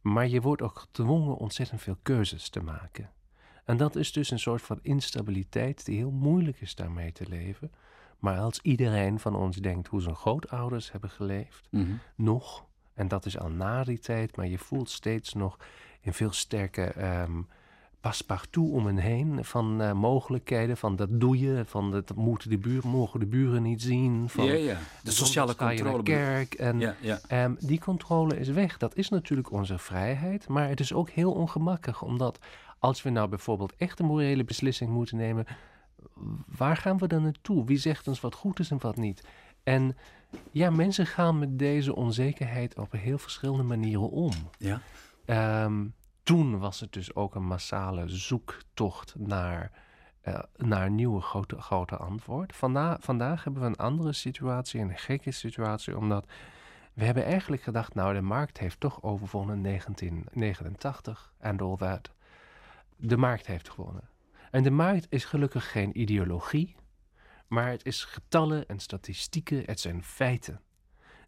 [0.00, 3.10] Maar je wordt ook gedwongen ontzettend veel keuzes te maken.
[3.64, 7.72] En dat is dus een soort van instabiliteit die heel moeilijk is daarmee te leven.
[8.18, 11.92] Maar als iedereen van ons denkt hoe zijn grootouders hebben geleefd, mhm.
[12.14, 15.56] nog, en dat is al na die tijd, maar je voelt steeds nog
[16.00, 17.48] in veel sterke um,
[18.00, 22.58] paspartout om hen heen van uh, mogelijkheden, van dat doe je, van dat moeten de
[22.58, 24.28] buren, mogen de buren niet zien.
[24.28, 24.78] Van, ja, ja.
[25.02, 26.02] De sociale controle.
[26.02, 27.20] kerk en ja.
[27.44, 28.78] Um, die controle is weg.
[28.78, 32.38] Dat is natuurlijk onze vrijheid, maar het is ook heel ongemakkelijk, omdat
[32.78, 35.46] als we nou bijvoorbeeld echt een morele beslissing moeten nemen,
[36.56, 37.64] waar gaan we dan naartoe?
[37.64, 39.24] Wie zegt ons wat goed is en wat niet?
[39.62, 39.96] En
[40.50, 44.32] ja, mensen gaan met deze onzekerheid op heel verschillende manieren om.
[44.58, 44.80] Ja.
[45.64, 49.72] Um, toen was het dus ook een massale zoektocht naar,
[50.24, 52.56] uh, naar nieuwe grote, grote antwoord.
[52.56, 56.26] Vanda vandaag hebben we een andere situatie, een gekke situatie, omdat
[56.92, 62.10] we hebben eigenlijk gedacht, nou de markt heeft toch overwonnen in 1989 en all that.
[62.96, 64.08] De markt heeft gewonnen.
[64.50, 66.76] En de markt is gelukkig geen ideologie,
[67.48, 70.60] maar het is getallen en statistieken, het zijn feiten.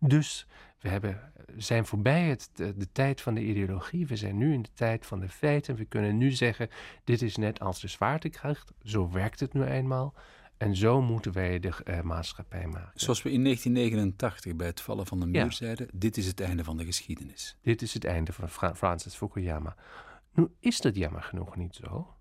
[0.04, 0.46] Dus
[0.80, 4.06] we hebben, zijn voorbij het, de, de, tijd van de ideologie.
[4.06, 5.74] We zijn nu in de tijd van de feiten.
[5.74, 6.68] We kunnen nu zeggen:
[7.04, 8.72] dit is net als de zwaartekracht.
[8.82, 10.14] Zo werkt het nu eenmaal.
[10.56, 13.00] En zo moeten wij de uh, maatschappij maken.
[13.00, 16.64] Zoals we in 1989 bij het vallen van de muur zeiden: dit is het einde
[16.64, 17.56] van de geschiedenis.
[17.62, 19.76] Dit is het einde van Francis Fukuyama.
[20.34, 22.14] Nu is dat jammer genoeg niet zo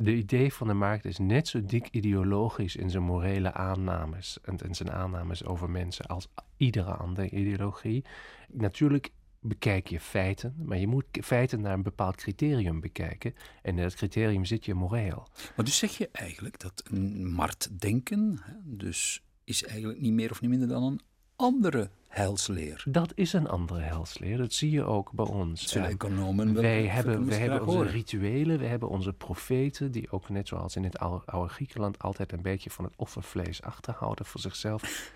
[0.00, 4.74] de idee van de markt is net zo dik ideologisch in zijn morele aannames en,
[4.74, 8.04] zijn aannames over mensen als iedere andere ideologie.
[8.48, 13.34] Natuurlijk bekijk je feiten, maar je moet feiten naar een bepaald criterium bekijken.
[13.62, 15.26] En in dat criterium zit je moreel.
[15.56, 20.50] Maar dus zeg je eigenlijk dat een marktdenken, dus is eigenlijk niet meer of niet
[20.50, 21.00] minder dan een
[21.38, 22.84] andere helsleer.
[22.88, 24.36] Dat is een andere helsleer.
[24.36, 25.68] Dat zie je ook bij ons.
[25.68, 30.48] Zullen economen wij hebben, wij hebben onze rituelen, we hebben onze profeten, die ook net
[30.48, 35.12] zoals in het oude, Griekenland altijd een beetje van het offervlees achterhouden voor zichzelf.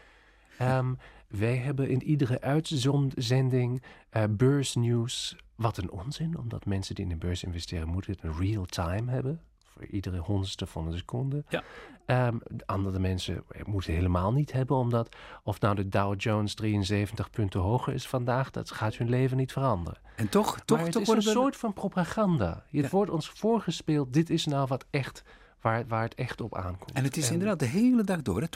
[0.60, 3.82] um, wij hebben in iedere uitzending
[4.12, 5.36] uh, beursnieuws.
[5.54, 9.10] Wat een onzin, omdat mensen die in de beurs investeren moeten het in real time
[9.10, 9.40] hebben
[9.72, 11.44] voor iedere honderdste van een seconde.
[11.48, 11.62] Ja.
[12.06, 17.60] Um, andere mensen moeten helemaal niet hebben, omdat of nou de Dow Jones 73 punten
[17.60, 20.00] hoger is vandaag, dat gaat hun leven niet veranderen.
[20.16, 22.64] En toch, toch, maar het toch is een soort van propaganda.
[22.70, 25.22] Het wordt ons voorgespeeld, dit is nou wat echt
[25.62, 26.92] waar, waar het echt op aankomt.
[26.92, 28.46] En het is inderdaad de hele dag door, 24-7.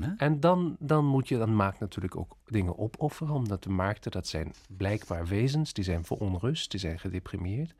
[0.00, 0.14] Hè?
[0.16, 4.26] En dan, dan moet je, dan maakt natuurlijk ook dingen opofferen, omdat de markten, dat
[4.26, 7.74] zijn blijkbaar wezens, die zijn voor onrust, die zijn gedeprimeerd.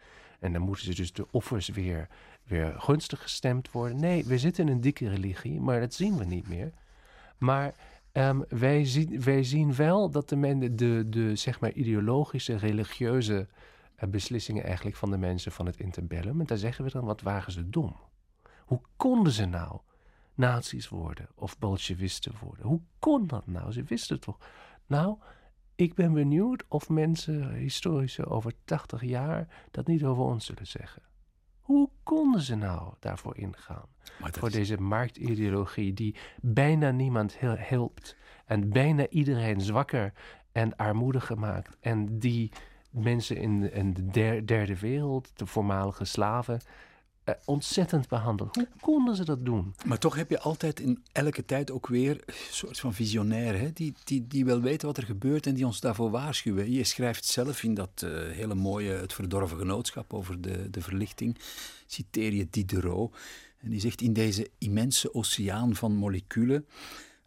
[0.46, 2.08] En dan moeten ze dus de offers weer
[2.46, 4.00] weer gunstig gestemd worden.
[4.00, 6.72] Nee, we zitten in een dikke religie, maar dat zien we niet meer.
[7.38, 7.74] Maar
[8.12, 13.48] um, wij, zien, wij zien wel dat de, de, de zeg maar ideologische, religieuze
[13.98, 16.40] uh, beslissingen eigenlijk van de mensen van het interbellum.
[16.40, 17.96] En daar zeggen we dan, wat waren ze dom?
[18.64, 19.80] Hoe konden ze nou
[20.34, 22.66] nazi's worden of bolsjewisten worden?
[22.66, 23.72] Hoe kon dat nou?
[23.72, 24.38] Ze wisten toch?
[24.86, 25.16] Nou,
[25.76, 31.02] ik ben benieuwd of mensen, historici over 80 jaar, dat niet over ons zullen zeggen.
[31.60, 33.86] Hoe konden ze nou daarvoor ingaan?
[34.20, 40.12] Voor deze marktideologie die bijna niemand helpt en bijna iedereen zwakker
[40.52, 42.52] en armoediger maakt en die
[42.90, 46.60] mensen in, in de derde wereld, de voormalige slaven,
[47.28, 48.54] uh, ontzettend behandeld.
[48.54, 49.74] Hoe konden ze dat doen?
[49.84, 53.72] Maar toch heb je altijd in elke tijd ook weer een soort van visionair, hè?
[53.72, 56.72] Die, die, die wel weten wat er gebeurt en die ons daarvoor waarschuwen.
[56.72, 61.38] Je schrijft zelf in dat uh, hele mooie Het Verdorven Genootschap over de, de verlichting,
[61.86, 63.16] citeer je Diderot.
[63.58, 66.66] En die zegt, in deze immense oceaan van moleculen,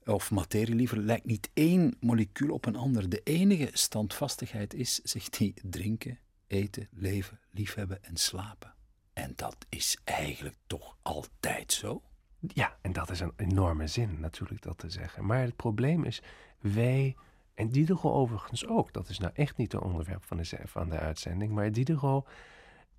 [0.06, 3.10] of materie liever, lijkt niet één molecuul op een ander.
[3.10, 8.74] De enige standvastigheid is, zegt hij, drinken, eten, leven, liefhebben en slapen.
[9.20, 12.02] En dat is eigenlijk toch altijd zo?
[12.40, 15.26] Ja, en dat is een enorme zin natuurlijk dat te zeggen.
[15.26, 16.22] Maar het probleem is,
[16.60, 17.16] wij,
[17.54, 21.00] en Diderot overigens ook, dat is nou echt niet het onderwerp van de, van de
[21.00, 22.28] uitzending, maar Diderot,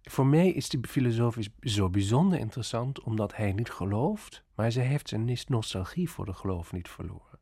[0.02, 5.08] voor mij is die filosoof zo bijzonder interessant omdat hij niet gelooft, maar hij heeft
[5.08, 7.38] zijn nostalgie voor de geloof niet verloren.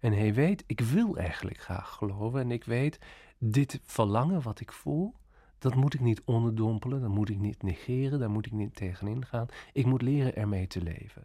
[0.00, 2.98] En hij weet, ik wil eigenlijk graag geloven en ik weet,
[3.38, 5.14] dit verlangen wat ik voel,
[5.58, 9.26] dat moet ik niet onderdompelen, dat moet ik niet negeren, daar moet ik niet tegenin
[9.26, 9.46] gaan.
[9.72, 11.24] Ik moet leren ermee te leven.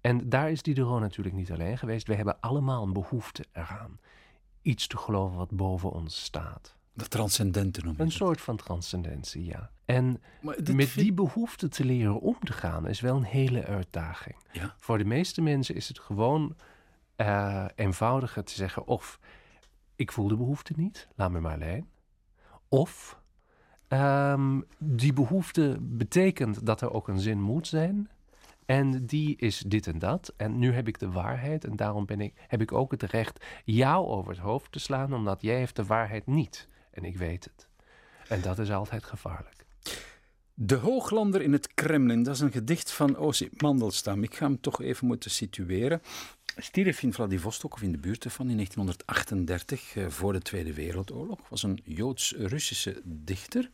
[0.00, 2.06] En daar is Diderot natuurlijk niet alleen geweest.
[2.06, 3.98] We hebben allemaal een behoefte eraan.
[4.62, 6.76] Iets te geloven wat boven ons staat.
[6.94, 8.04] Dat transcendente noemen.
[8.04, 9.70] Een soort van transcendentie, ja.
[9.84, 10.22] En
[10.74, 14.36] met die behoefte te leren om te gaan is wel een hele uitdaging.
[14.52, 14.74] Ja.
[14.78, 16.56] Voor de meeste mensen is het gewoon
[17.16, 19.20] uh, eenvoudiger te zeggen: of
[19.96, 21.88] ik voel de behoefte niet, laat me maar alleen.
[22.68, 23.20] Of
[23.88, 28.10] Um, die behoefte betekent dat er ook een zin moet zijn.
[28.64, 30.32] En die is dit en dat.
[30.36, 31.64] En nu heb ik de waarheid.
[31.64, 35.14] En daarom ben ik, heb ik ook het recht jou over het hoofd te slaan.
[35.14, 36.68] Omdat jij heeft de waarheid niet.
[36.90, 37.68] En ik weet het.
[38.28, 39.64] En dat is altijd gevaarlijk.
[40.54, 44.22] De Hooglander in het Kremlin, dat is een gedicht van Osip Mandelstam.
[44.22, 46.00] Ik ga hem toch even moeten situeren.
[46.58, 51.48] Stierf in Vladivostok, of in de buurt ervan, in 1938, eh, voor de Tweede Wereldoorlog.
[51.48, 53.70] Was een Joods-Russische dichter.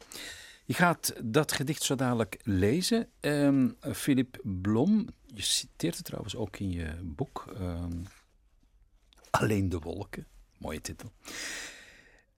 [0.64, 3.08] Je gaat dat gedicht zo dadelijk lezen.
[3.20, 7.54] Um, Philip Blom, je citeert het trouwens ook in je boek.
[7.58, 8.02] Ehm,
[9.30, 10.26] Alleen de wolken.
[10.58, 11.12] Mooie titel.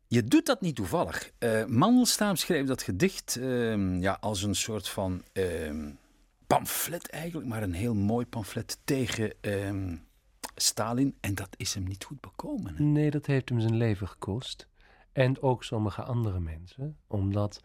[0.06, 1.30] Je doet dat niet toevallig.
[1.38, 5.22] Uh, Mandelstam schreef dat gedicht ehm, ja, als een soort van
[6.46, 9.32] pamflet eigenlijk, maar een heel mooi pamflet tegen
[10.54, 11.16] Stalin.
[11.20, 12.76] En dat is hem niet goed bekomen.
[12.76, 12.82] Hè?
[12.82, 14.68] Nee, dat heeft hem zijn leven gekost.
[15.12, 16.96] En ook sommige andere mensen.
[17.06, 17.60] Omdat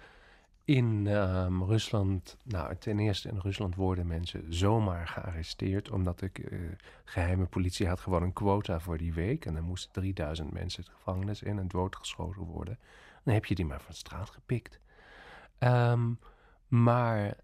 [0.64, 5.92] in um, Rusland, nou ten eerste in Rusland worden mensen zomaar gearresteerd.
[5.92, 6.60] Omdat de uh,
[7.04, 9.46] geheime politie had gewoon een quota voor die week.
[9.46, 12.80] En dan moesten 3000 mensen het gevangenis in en doodgeschoten worden.
[13.24, 14.80] Dan heb je die maar van straat gepikt.
[15.60, 16.20] Um,
[16.68, 17.38] maar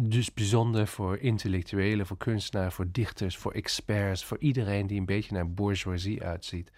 [0.00, 5.34] dus bijzonder voor intellectuelen, voor kunstenaars, voor dichters, voor experts, voor iedereen die een beetje
[5.34, 6.72] naar bourgeoisie uitziet,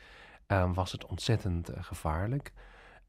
[0.46, 2.52] um, was het ontzettend uh, gevaarlijk.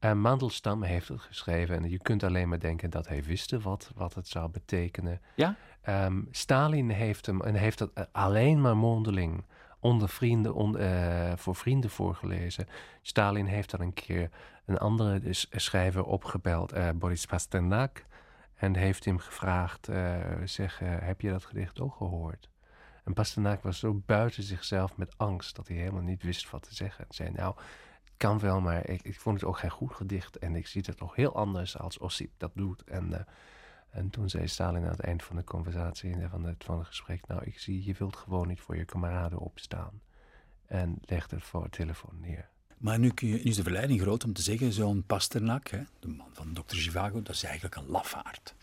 [0.00, 3.90] Uh, Mandelstam heeft het geschreven en je kunt alleen maar denken dat hij wist wat,
[3.94, 5.20] wat het zou betekenen.
[5.34, 5.56] Ja?
[5.88, 9.44] Um, Stalin heeft hem en heeft het alleen maar mondeling
[9.80, 12.66] onder vrienden, on, uh, voor vrienden voorgelezen.
[13.02, 14.30] Stalin heeft dan een keer
[14.66, 15.20] een andere
[15.50, 18.04] schrijver opgebeld, Boris Pasternak.
[18.62, 22.50] En heeft hem gevraagd, uh, zeg, uh, heb je dat gedicht ook gehoord?
[23.04, 26.74] En Pasternak was zo buiten zichzelf met angst dat hij helemaal niet wist wat te
[26.74, 27.04] zeggen.
[27.08, 27.56] En zei, nou,
[28.04, 30.38] het kan wel, maar ik, ik vond het ook geen goed gedicht.
[30.38, 32.82] En ik zie het nog heel anders als Ossip dat doet.
[32.84, 33.18] En, uh,
[33.90, 37.26] en toen zei Stalin aan het eind van de conversatie, van het, van het gesprek...
[37.26, 40.00] nou, ik zie, je wilt gewoon niet voor je kameraden opstaan.
[40.66, 42.51] En legde voor het telefoon neer.
[42.82, 45.82] Maar nu, kun je, nu is de verleiding groot om te zeggen, zo'n Pasternak, hè,
[46.00, 46.76] de man van Dr.
[46.76, 48.54] Zhivago, dat is eigenlijk een lafaard.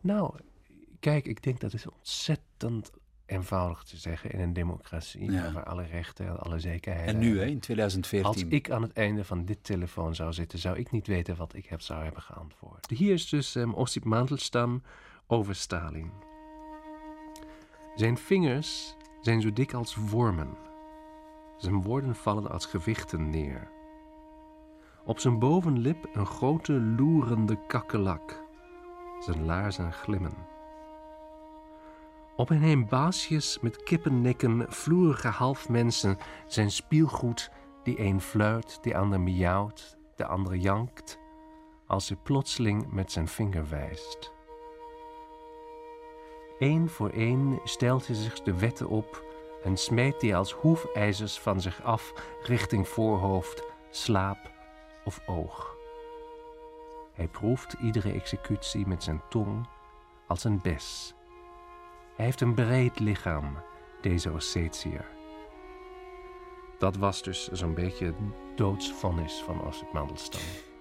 [0.00, 0.34] Nou,
[1.00, 2.90] kijk, ik denk dat is ontzettend
[3.26, 7.06] eenvoudig te zeggen in een democratie, waar alle rechten en alle zekerheden.
[7.06, 8.28] En nu, hè, in 2014.
[8.28, 11.54] Als ik aan het einde van dit telefoon zou zitten, zou ik niet weten wat
[11.54, 12.90] ik heb, zou hebben geantwoord.
[12.90, 14.82] Hier is dus um, Ossip Mandelstam
[15.26, 16.10] over Stalin.
[17.96, 20.56] Zijn vingers zijn zo dik als wormen.
[21.62, 23.68] Zijn woorden vallen als gewichten neer.
[25.04, 28.44] Op zijn bovenlip een grote loerende kakkelak.
[29.18, 30.34] Zijn laarzen glimmen.
[32.36, 37.50] Op een heen baasjes met kippennekken, vloerige halfmensen, zijn spielgoed
[37.82, 41.18] die een fluit, die ander miauwt, de andere jankt,
[41.86, 44.32] als hij plotseling met zijn vinger wijst.
[46.58, 49.30] Eén voor één stelt hij zich de wetten op
[49.64, 54.50] en smeet die als hoefijzers van zich af richting voorhoofd, slaap
[55.04, 55.76] of oog.
[57.12, 59.66] Hij proeft iedere executie met zijn tong
[60.26, 61.14] als een bes.
[62.16, 63.58] Hij heeft een breed lichaam,
[64.00, 65.06] deze Ossetiër.
[66.78, 68.16] Dat was dus zo'n beetje het
[68.56, 70.71] doodsvonnis van Osip Mandelstam.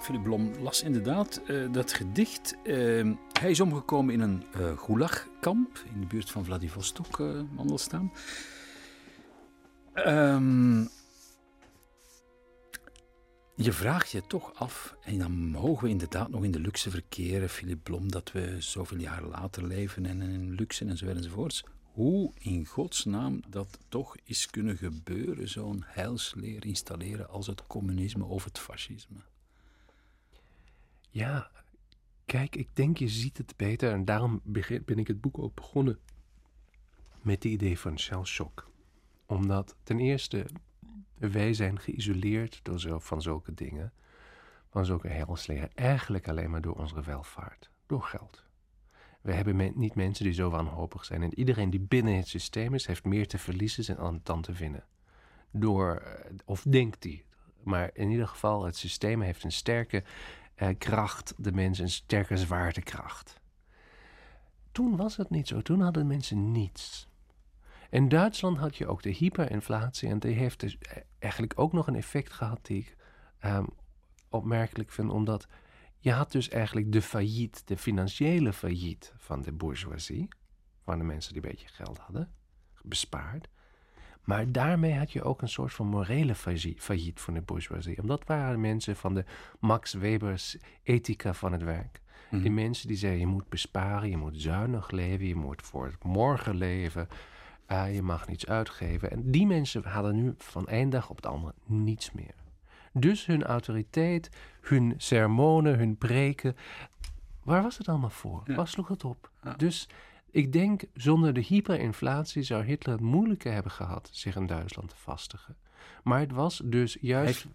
[0.00, 2.54] Philip Blom las inderdaad uh, dat gedicht.
[2.64, 8.12] Uh, hij is omgekomen in een uh, gulagkamp in de buurt van Vladivostok, uh, Mandelstam.
[9.94, 10.88] Um,
[13.56, 17.48] je vraagt je toch af, en dan mogen we inderdaad nog in de luxe verkeren,
[17.48, 21.64] Philip Blom, dat we zoveel jaren later leven en in luxe enzovoort enzovoorts.
[21.92, 28.44] Hoe in godsnaam dat toch is kunnen gebeuren, zo'n heilsleer installeren als het communisme of
[28.44, 29.18] het fascisme.
[31.14, 31.50] Ja,
[32.24, 34.40] kijk, ik denk je ziet het beter en daarom
[34.84, 35.98] ben ik het boek ook begonnen
[37.22, 38.70] met het idee van shell shock.
[39.26, 40.46] Omdat ten eerste
[41.14, 43.92] wij zijn geïsoleerd door zo, van zulke dingen,
[44.70, 48.44] van zulke heilsleren, eigenlijk alleen maar door onze welvaart, door geld.
[49.20, 51.22] We hebben niet mensen die zo wanhopig zijn.
[51.22, 54.84] En iedereen die binnen het systeem is, heeft meer te verliezen dan te winnen.
[55.50, 57.24] Door, eh, of denkt die.
[57.62, 60.04] Maar in ieder geval, het systeem heeft een sterke
[60.54, 63.40] eh, kracht, de mensen een sterke zwaartekracht.
[64.72, 65.62] Toen was het niet zo.
[65.62, 67.08] Toen hadden mensen niets.
[67.90, 71.86] In Duitsland had je ook de hyperinflatie en die heeft dus e-, eigenlijk ook nog
[71.86, 72.96] een effect gehad die ik
[73.44, 73.66] um,
[74.28, 75.46] opmerkelijk vind, omdat
[75.98, 80.28] je had dus eigenlijk de failliet, de financiële failliet van de bourgeoisie,
[80.82, 82.34] van de mensen die een beetje geld hadden,
[82.82, 83.48] bespaard.
[84.24, 88.00] Maar daarmee had je ook een soort van morele failliet van de bourgeoisie.
[88.00, 89.24] Omdat waren mensen van de
[89.60, 92.02] Max Weber's ethica van het werk.
[92.30, 92.54] Die mhm.
[92.54, 96.56] mensen die zeiden, je moet besparen, je moet zuinig leven, je moet voor het morgen
[96.56, 97.08] leven.
[97.72, 99.10] Uh, je mag niets uitgeven.
[99.10, 102.34] En die mensen hadden nu van één dag op de andere niets meer.
[102.92, 106.56] Dus hun autoriteit, hun sermonen, hun preken,
[107.42, 108.42] waar was het allemaal voor?
[108.46, 109.30] Waar sloeg het op?
[109.56, 109.88] Dus
[110.34, 114.96] ik denk, zonder de hyperinflatie zou Hitler het moeilijker hebben gehad zich in Duitsland te
[114.96, 115.56] vestigen.
[116.02, 117.46] Maar het was dus juist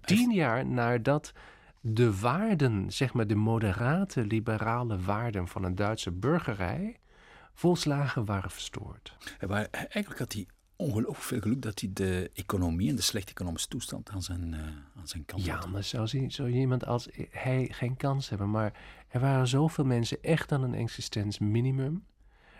[0.00, 1.32] tien jaar nadat
[1.80, 6.96] de waarden, zeg maar de moderate liberale waarden van een Duitse burgerij,
[7.52, 9.16] volslagen waren verstoord.
[9.46, 10.46] Maar eigenlijk had hij
[10.76, 14.60] ongelooflijk veel geluk dat hij de economie en de slechte economische toestand aan zijn, uh,
[14.96, 15.64] aan zijn kant ja, had.
[15.64, 18.50] Ja, maar zou, zou iemand als hij geen kans hebben.
[18.50, 18.72] Maar
[19.08, 22.04] er waren zoveel mensen echt aan een existentieminimum.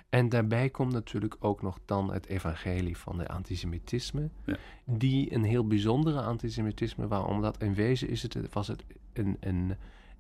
[0.09, 4.31] En daarbij komt natuurlijk ook nog dan het evangelie van de antisemitisme.
[4.45, 4.57] Ja.
[4.85, 9.75] Die een heel bijzondere antisemitisme was, omdat in wezen is het, was het een, een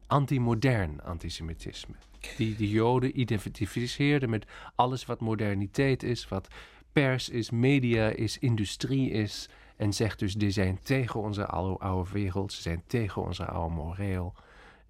[0.06, 1.94] antimodern antisemitisme.
[2.36, 6.48] Die de Joden identificeerden met alles wat moderniteit is, wat
[6.92, 9.48] pers is, media is, industrie is.
[9.76, 13.74] En zegt dus, die zijn tegen onze oude, oude wereld, ze zijn tegen onze oude
[13.74, 14.34] moreel.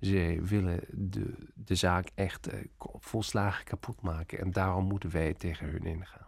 [0.00, 2.61] Ze willen de, de zaak echt uh,
[2.98, 4.38] volslagen kapot maken.
[4.38, 6.26] En daarom moeten wij tegen hun ingaan.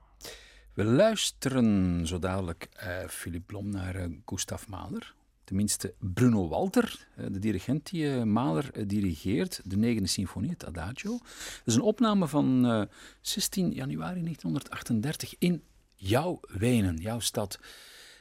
[0.75, 5.15] We luisteren zo dadelijk, uh, Philip Blom, naar uh, Gustav Mahler.
[5.45, 11.19] Tenminste, Bruno Walter, de dirigent die Mahler dirigeert, de negende symfonie, het Adagio.
[11.19, 12.89] Dat is een opname van
[13.21, 15.63] 16 januari 1938 in
[15.95, 17.59] jouw Wenen, jouw stad.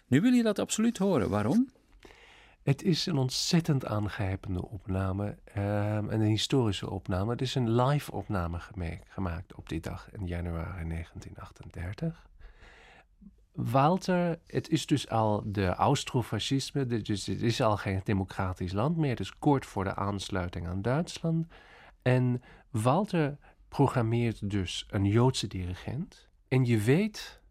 [0.07, 1.29] Nu wil je dat absoluut horen.
[1.29, 1.69] Waarom?
[2.63, 7.31] Het is een ontzettend aangrijpende opname, um, een historische opname.
[7.31, 8.59] Het is een live opname
[9.07, 12.27] gemaakt op die dag in januari 1938.
[13.51, 19.09] Walter, het is dus al de Austrofascisme, het is al geen democratisch land meer.
[19.09, 21.47] Het is kort voor de aansluiting aan Duitsland.
[22.01, 23.37] En Walter
[23.67, 26.27] programmeert dus een Joodse dirigent.
[26.47, 27.41] En je weet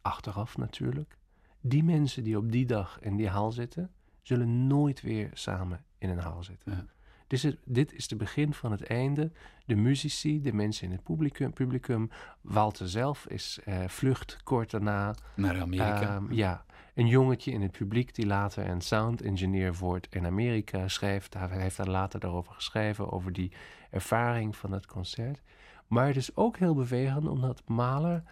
[0.00, 1.18] achteraf natuurlijk,
[1.60, 3.90] die mensen die op die dag in die hal zitten,
[4.22, 6.72] zullen nooit weer samen in een hal zitten.
[6.72, 6.84] Ja.
[7.26, 9.32] Dus het, dit is het begin van het einde.
[9.66, 12.10] De muzici, de mensen in het publicum, publicum
[12.40, 15.14] Walter zelf is uh, vlucht kort daarna.
[15.34, 16.16] Naar Amerika.
[16.16, 16.64] Um, ja,
[16.94, 21.34] een jongetje in het publiek die later een sound engineer wordt in Amerika schrijft.
[21.34, 23.52] Hij heeft daar later daarover geschreven, over die
[23.90, 25.42] ervaring van het concert.
[25.86, 28.22] Maar het is ook heel bewegend omdat Mahler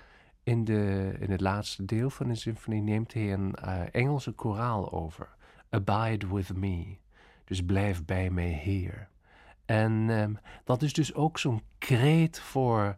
[0.42, 4.92] in, de, in het laatste deel van de symfonie neemt hij een uh, Engelse koraal
[4.92, 5.38] over.
[5.70, 6.96] Abide with me.
[7.44, 9.08] Dus blijf bij mij hier.
[9.64, 12.96] En um, dat is dus ook zo'n kreet voor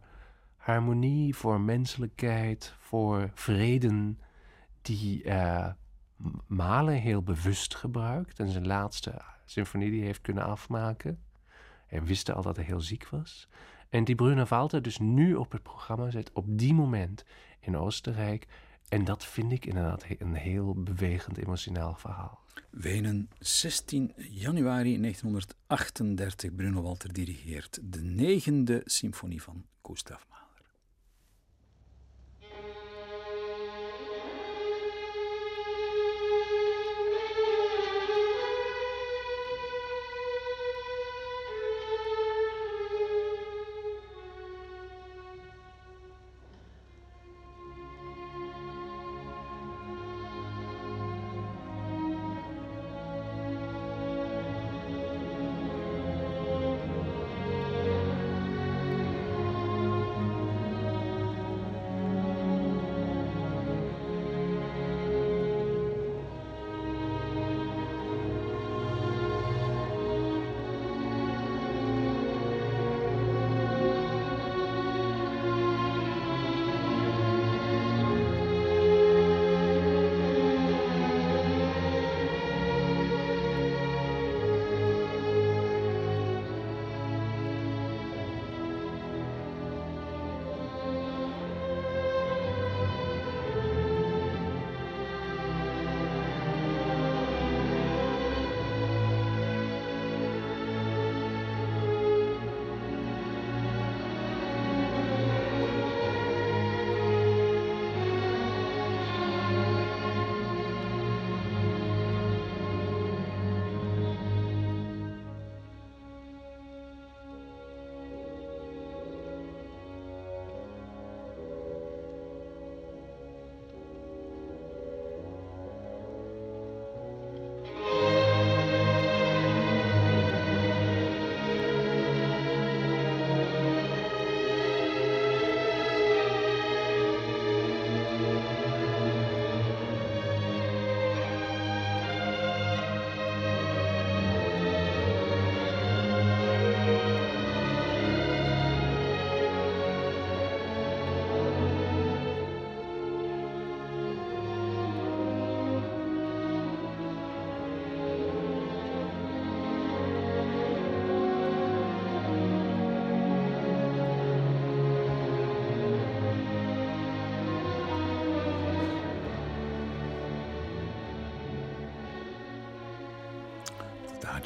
[0.57, 4.15] harmonie, voor menselijkheid, voor vrede,
[4.81, 5.69] die uh,
[6.47, 8.39] Mahler heel bewust gebruikt.
[8.39, 11.23] En zijn laatste symfonie die hij heeft kunnen afmaken.
[11.87, 13.47] Hij wist al dat hij heel ziek was.
[13.89, 17.25] En die Bruno Walter dus nu op het programma zet op die moment
[17.59, 18.47] in Oostenrijk.
[18.89, 22.42] En dat vind ik inderdaad een heel bewegend emotioneel verhaal.
[22.69, 26.51] Wenen, 16 januari 1938.
[26.51, 30.42] Bruno Walter dirigeert de negende symfonie van Gustav Mahler.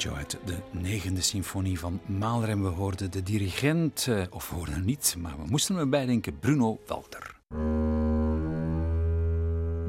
[0.06, 2.48] Uit de negende symfonie van Mahler.
[2.48, 6.80] En we hoorden de dirigent, eh, of hoorden niet, maar we moesten erbij denken, Bruno
[6.86, 7.40] Walter.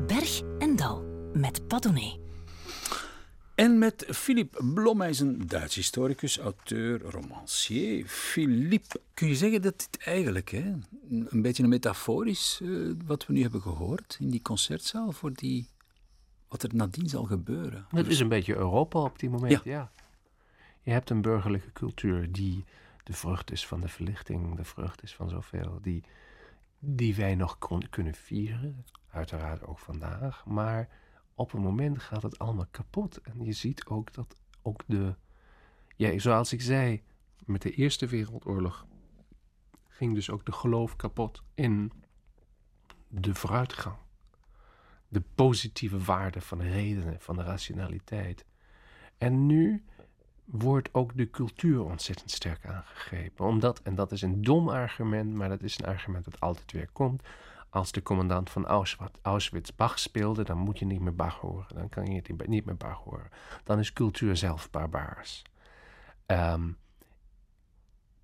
[0.08, 1.04] Berg en Dal
[1.34, 2.18] met Padone.
[3.56, 8.06] En met Philippe Blommeisen, Duits historicus, auteur, romancier.
[8.08, 10.74] Philippe, kun je zeggen dat dit eigenlijk hè,
[11.10, 15.34] een beetje een metafoor is, uh, wat we nu hebben gehoord in die concertzaal, voor
[15.34, 15.68] die
[16.50, 17.86] wat er nadien zal gebeuren.
[17.90, 19.92] Het is een beetje Europa op die moment, ja.
[20.82, 22.66] Je hebt een burgerlijke cultuur die
[23.04, 26.04] de vrucht is van de verlichting, de vrucht is van zoveel, die,
[26.80, 30.46] die wij nog kon, kunnen vieren, uiteraard ook vandaag.
[30.46, 30.90] Maar
[31.34, 33.22] op een moment gaat het allemaal kapot.
[33.22, 35.16] En je ziet ook dat ook de,
[35.96, 37.04] ja, zoals ik zei,
[37.46, 38.86] met de Eerste Wereldoorlog
[39.88, 41.92] ging dus ook de geloof kapot in
[43.08, 43.98] de vooruitgang
[45.10, 48.46] de positieve waarde van de redenen, van de rationaliteit.
[49.18, 49.84] En nu
[50.46, 53.46] wordt ook de cultuur ontzettend sterk aangegrepen.
[53.46, 56.90] Omdat, en dat is een dom argument, maar dat is een argument dat altijd weer
[56.92, 57.24] komt.
[57.70, 58.66] Als de commandant van
[59.22, 61.76] Auschwitz, Bach speelde, dan moet je niet meer Bach horen.
[61.76, 63.30] Dan kan je niet meer Bach horen.
[63.64, 65.42] Dan is cultuur zelf barbaars.
[66.26, 66.78] Um,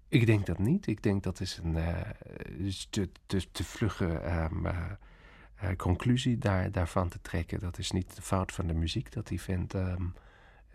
[0.08, 0.88] ik denk dat niet.
[0.88, 2.00] Ik denk dat is een uh,
[2.90, 4.92] te, te, te vlugge uh, uh,
[5.78, 7.60] conclusie daar, daarvan te trekken.
[7.60, 10.14] Dat is niet de fout van de muziek, dat die vent um,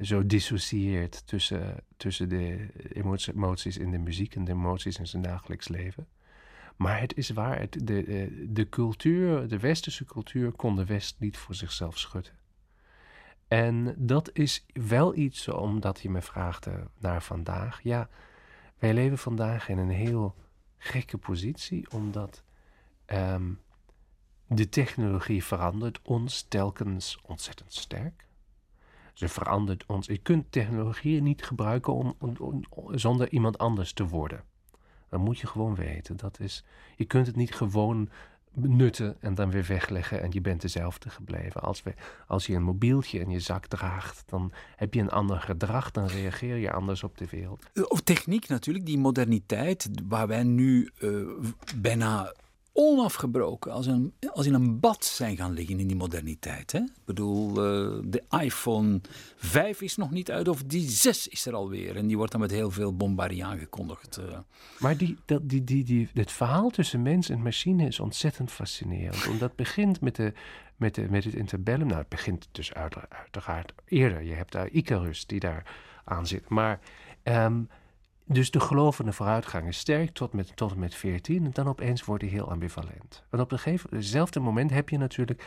[0.01, 2.69] zo dissocieert tussen, tussen de
[3.33, 6.07] emoties in de muziek en de emoties in zijn dagelijks leven.
[6.77, 11.17] Maar het is waar, het, de, de, de cultuur, de westerse cultuur, kon de West
[11.19, 12.33] niet voor zichzelf schudden.
[13.49, 16.67] En dat is wel iets omdat je me vraagt
[16.99, 17.81] naar vandaag.
[17.83, 18.09] Ja,
[18.79, 20.35] wij leven vandaag in een heel
[20.79, 22.43] gekke positie, omdat
[23.07, 23.61] um,
[24.53, 28.27] de technologie verandert ons telkens ontzettend sterk.
[29.15, 30.07] Ze verandert ons.
[30.07, 34.43] Je kunt technologie niet gebruiken om, om, zonder iemand anders te worden.
[35.09, 36.17] Dat moet je gewoon weten.
[36.17, 36.65] Dat is,
[36.97, 38.09] je kunt het niet gewoon
[38.53, 41.61] nutten en dan weer wegleggen en je bent dezelfde gebleven.
[41.61, 41.83] Als,
[42.27, 46.07] als je een mobieltje in je zak draagt, dan heb je een ander gedrag, dan
[46.07, 47.65] reageer je anders op de wereld.
[47.89, 51.29] Of techniek natuurlijk, die moderniteit, waar wij nu uh,
[51.77, 52.33] bijna
[52.73, 56.73] onafgebroken als, een, als in een bad zijn gaan liggen in die moderniteit.
[56.73, 56.79] Hè?
[56.79, 59.01] Ik bedoel, uh, de iPhone
[59.37, 61.97] 5 is nog niet uit, of die 6 is er alweer.
[61.97, 64.19] En die wordt dan met heel veel bombardie aangekondigd.
[64.19, 64.39] Uh.
[64.79, 69.29] Maar die, dat, die, die, die, het verhaal tussen mens en machine is ontzettend fascinerend.
[69.29, 70.33] Omdat begint met, de,
[70.77, 71.87] met, de, met het interbellum.
[71.87, 74.23] Nou, het begint dus uiteraard eerder.
[74.23, 76.49] Je hebt daar Icarus die daar aan zit.
[76.49, 76.81] Maar...
[77.25, 77.69] Um,
[78.33, 82.05] dus de gelovende vooruitgang is sterk tot, met, tot en met 14 en dan opeens
[82.05, 83.25] wordt hij heel ambivalent.
[83.31, 85.45] En op een gegeven hetzelfde moment heb je natuurlijk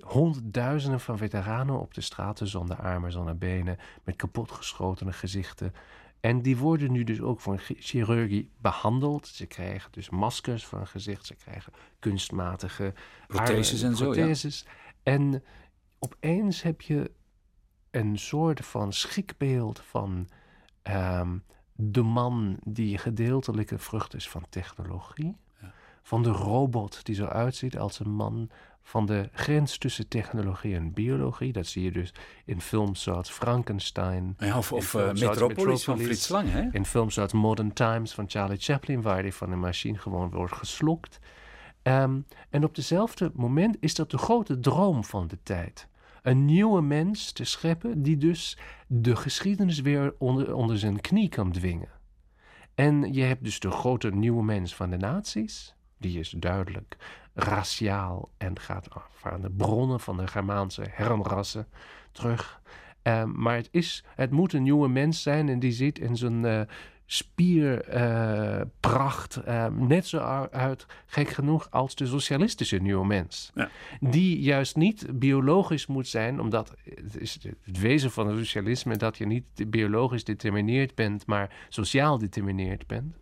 [0.00, 5.72] honderdduizenden van veteranen op de straten zonder armen, zonder benen, met kapotgeschotene gezichten.
[6.20, 9.26] En die worden nu dus ook voor chirurgie behandeld.
[9.26, 12.94] Ze krijgen dus maskers voor hun gezicht, ze krijgen kunstmatige
[13.26, 14.58] protheses en protheses.
[14.58, 14.64] zo.
[14.68, 15.12] Ja.
[15.12, 15.42] En
[15.98, 17.10] opeens heb je
[17.90, 20.28] een soort van schrikbeeld van
[20.82, 21.36] ehm,
[21.82, 25.36] de man die gedeeltelijke vrucht is van technologie.
[26.02, 28.50] Van de robot die zo uitziet als een man.
[28.82, 31.52] Van de grens tussen technologie en biologie.
[31.52, 32.14] Dat zie je dus
[32.44, 34.34] in films zoals Frankenstein.
[34.38, 36.50] Ja, of, of uh, Metropolis, van Frits Lang.
[36.50, 36.68] Hè?
[36.72, 39.02] In films zoals Modern Times van Charlie Chaplin.
[39.02, 41.18] Waar hij van een machine gewoon wordt geslokt.
[41.82, 45.88] Um, en op dezelfde moment is dat de grote droom van de tijd
[46.22, 51.52] een nieuwe mens te scheppen die dus de geschiedenis weer onder, onder zijn knie kan
[51.52, 51.88] dwingen.
[52.74, 56.96] En je hebt dus de grote nieuwe mens van de naties, die is duidelijk
[57.34, 58.88] raciaal en gaat
[59.22, 61.66] aan de bronnen van de Germaanse hermrassen
[62.12, 62.60] terug.
[63.02, 66.44] Um, maar het, is, het moet een nieuwe mens zijn en die zit in zijn
[66.44, 66.60] uh,
[67.12, 70.18] spierpracht uh, net zo
[70.50, 73.50] uit, gek genoeg, als de socialistische nieuwe mens.
[73.54, 73.68] Ja.
[74.00, 79.18] Die juist niet biologisch moet zijn, omdat het is het wezen van het socialisme dat
[79.18, 83.16] je niet biologisch determineerd bent, maar sociaal determineerd bent.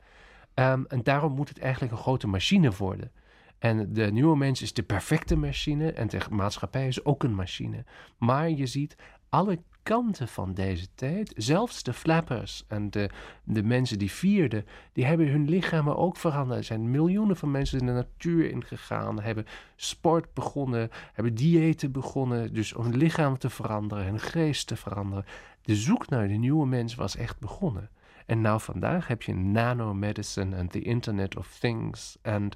[0.54, 3.10] Um, en daarom moet het eigenlijk een grote machine worden.
[3.58, 7.84] En de nieuwe mens is de perfecte machine en de maatschappij is ook een machine.
[8.18, 8.96] Maar je ziet
[9.28, 13.10] alle kanten van deze tijd, zelfs de flappers en de,
[13.44, 16.58] de mensen die vierden, die hebben hun lichamen ook veranderd.
[16.58, 22.54] Er zijn miljoenen van mensen in de natuur ingegaan, hebben sport begonnen, hebben diëten begonnen,
[22.54, 25.24] dus om hun lichaam te veranderen, hun geest te veranderen.
[25.62, 27.90] De zoek naar de nieuwe mens was echt begonnen.
[28.26, 32.50] En nou vandaag heb je nanomedicine en the Internet of Things en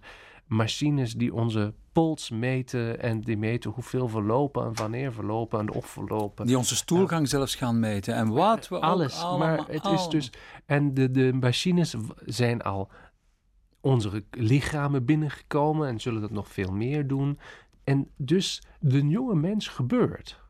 [0.47, 5.61] machines die onze pols meten en die meten hoeveel we lopen en wanneer we lopen
[5.61, 6.47] en of we lopen.
[6.47, 10.33] Die onze stoelgang zelfs gaan meten en wat we Alles, maar het is dus...
[10.67, 12.91] En de, de machines zijn al
[13.81, 17.39] onze lichamen binnengekomen en zullen dat nog veel meer doen.
[17.85, 20.41] En dus de nieuwe mens gebeurt.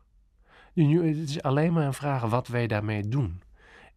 [0.73, 3.41] het is alleen maar een vraag wat wij daarmee doen.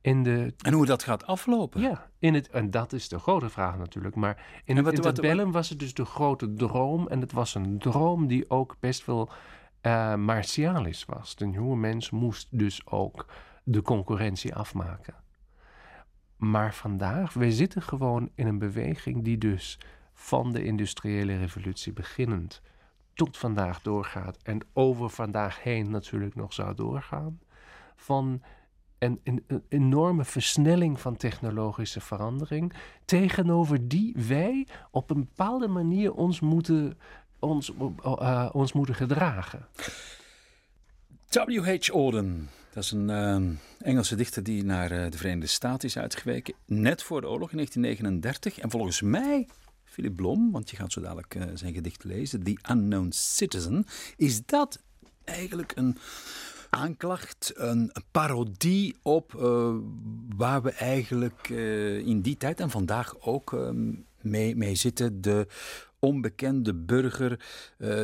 [0.00, 1.80] In de, en hoe dat gaat aflopen.
[1.80, 4.14] Ja, in het, en dat is de grote vraag natuurlijk.
[4.14, 7.08] Maar in het interbellum was het dus de grote droom.
[7.08, 9.30] En het was een droom die ook best wel
[9.82, 11.36] uh, martialisch was.
[11.36, 13.26] De nieuwe mens moest dus ook
[13.62, 15.14] de concurrentie afmaken.
[16.36, 19.78] Maar vandaag, we zitten gewoon in een beweging die dus
[20.12, 22.62] van de industriële revolutie beginnend
[23.14, 27.40] tot vandaag doorgaat en over vandaag heen natuurlijk nog zou doorgaan.
[27.96, 28.42] Van
[28.98, 32.72] en een, enorme versnelling van technologische verandering,
[33.04, 36.98] tegenover die wij op een bepaalde manier ons moeten,
[37.38, 37.72] ons,
[38.04, 39.66] uh, ons moeten gedragen.
[41.30, 41.88] W.H.
[41.88, 47.02] Auden, dat is een uh, Engelse dichter die naar de Verenigde Staten is uitgeweken, net
[47.02, 48.58] voor de oorlog in 1939.
[48.58, 49.48] En volgens mij,
[49.84, 53.86] Philip Blom, want je gaat zo dadelijk zijn gedicht lezen, The Unknown Citizen,
[54.16, 54.82] is dat
[55.24, 55.98] eigenlijk een
[56.76, 59.74] aanklacht, een parodie op uh,
[60.36, 63.70] waar we eigenlijk uh, in die tijd en vandaag ook uh,
[64.20, 65.20] mee, mee zitten.
[65.20, 65.46] De
[65.98, 67.40] onbekende burger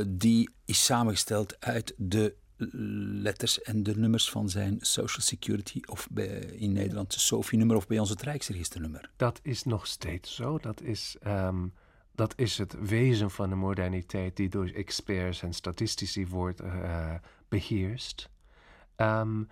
[0.06, 2.34] die is samengesteld uit de
[3.22, 6.08] letters en de nummers van zijn Social Security of
[6.56, 9.10] in Nederland SOFI-nummer of bij ons het Rijksregisternummer.
[9.16, 10.58] Dat is nog steeds zo.
[10.58, 11.72] Dat is, um,
[12.14, 16.62] dat is het wezen van de moderniteit die door experts en statistici wordt
[17.48, 18.30] beheerst.
[19.02, 19.48] Um,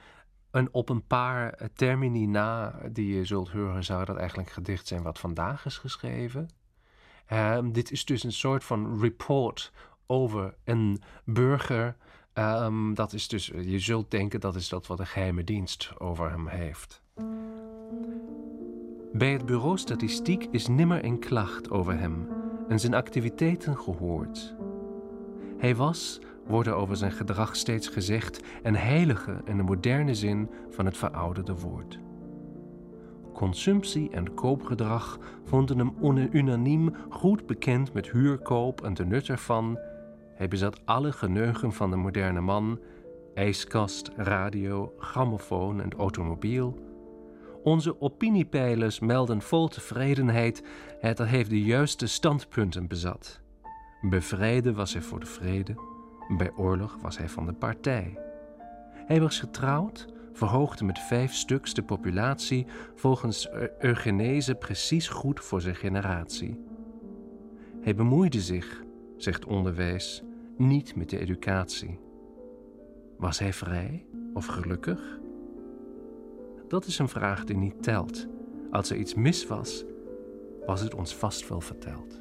[0.50, 5.02] en op een paar termini na die je zult horen, zou dat eigenlijk gedicht zijn
[5.02, 6.48] wat vandaag is geschreven.
[7.32, 9.72] Um, dit is dus een soort van report
[10.06, 11.96] over een burger.
[12.34, 16.30] Um, dat is dus, je zult denken dat is dat wat de geheime dienst over
[16.30, 17.02] hem heeft.
[19.12, 22.28] Bij het bureau statistiek is nimmer een klacht over hem
[22.68, 24.54] en zijn activiteiten gehoord.
[25.58, 26.20] Hij was
[26.50, 31.54] worden over zijn gedrag steeds gezegd en heilige in de moderne zin van het verouderde
[31.54, 31.98] woord.
[33.32, 35.94] consumptie en koopgedrag vonden hem
[36.32, 39.78] unaniem goed bekend met huurkoop en de nut ervan.
[40.34, 42.78] Hij bezat alle geneugen van de moderne man:
[43.34, 46.78] ijskast, radio, grammofoon en automobiel.
[47.62, 50.64] Onze opiniepeilers melden vol tevredenheid
[51.00, 53.40] dat hij de juiste standpunten bezat.
[54.10, 55.74] Vrede was hij voor de vrede,
[56.36, 58.18] bij oorlog was hij van de partij.
[58.94, 65.76] Hij was getrouwd, verhoogde met vijf stuks de populatie volgens eugenese precies goed voor zijn
[65.76, 66.64] generatie.
[67.80, 68.82] Hij bemoeide zich,
[69.16, 70.22] zegt onderwijs,
[70.56, 71.98] niet met de educatie.
[73.18, 75.18] Was hij vrij of gelukkig?
[76.68, 78.26] Dat is een vraag die niet telt.
[78.70, 79.84] Als er iets mis was,
[80.66, 82.20] was het ons vast wel verteld.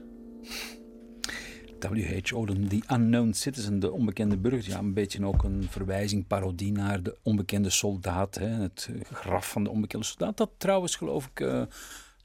[1.80, 2.34] W.H.
[2.34, 4.70] Auden, The Unknown Citizen, de onbekende burger.
[4.70, 8.36] Ja, een beetje ook een verwijzing, parodie naar de onbekende soldaat.
[8.36, 10.38] Hè, het graf van de onbekende soldaat.
[10.38, 11.62] Dat trouwens, geloof ik, uh,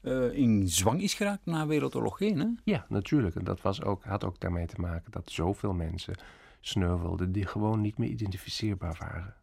[0.01, 2.39] uh, in zwang is geraakt na Wereldoorlog 1.
[2.39, 2.47] Hè?
[2.63, 3.35] Ja, natuurlijk.
[3.35, 6.15] En dat was ook, had ook daarmee te maken dat zoveel mensen
[6.61, 9.33] sneuvelden die gewoon niet meer identificeerbaar waren.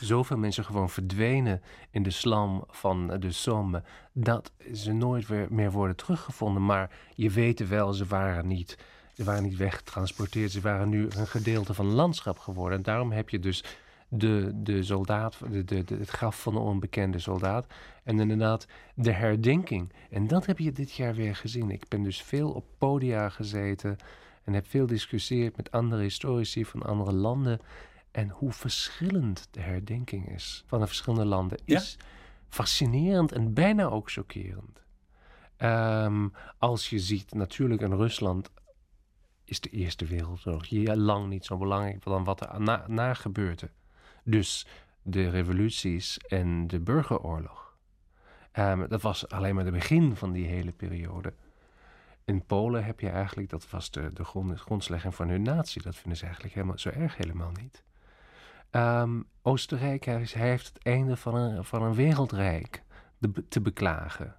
[0.00, 3.82] Zoveel mensen gewoon verdwenen in de slam van de Somme.
[4.12, 6.64] Dat ze nooit weer meer worden teruggevonden.
[6.64, 8.78] Maar je weet wel, ze waren niet
[9.18, 12.78] ze waren niet weggetransporteerd, ze waren nu een gedeelte van het landschap geworden.
[12.78, 13.64] En daarom heb je dus
[14.08, 17.66] de, de soldaat, de, de, het graf van de onbekende soldaat.
[18.04, 19.92] En inderdaad de herdenking.
[20.10, 21.70] En dat heb je dit jaar weer gezien.
[21.70, 23.96] Ik ben dus veel op podia gezeten
[24.44, 27.60] en heb veel discussieerd met andere historici van andere landen.
[28.10, 31.98] En hoe verschillend de herdenking is van de verschillende landen is
[32.48, 34.82] fascinerend en bijna ook chockerend.
[35.58, 38.50] Um, als je ziet, natuurlijk in Rusland
[39.48, 43.70] is de Eerste Wereldoorlog lang niet zo belangrijk dan wat er na, gebeurde.
[44.24, 44.66] Dus
[45.02, 47.76] de revoluties en de burgeroorlog.
[48.52, 51.34] Um, dat was alleen maar het begin van die hele periode.
[52.24, 54.60] In Polen heb je eigenlijk, dat was de, de grond,
[55.14, 55.82] van hun natie.
[55.82, 57.82] Dat vinden ze eigenlijk helemaal, zo erg helemaal niet.
[58.70, 61.34] Um, Oostenrijk hij, heeft het einde van
[61.64, 62.82] van een wereldrijk
[63.48, 64.36] te beklagen.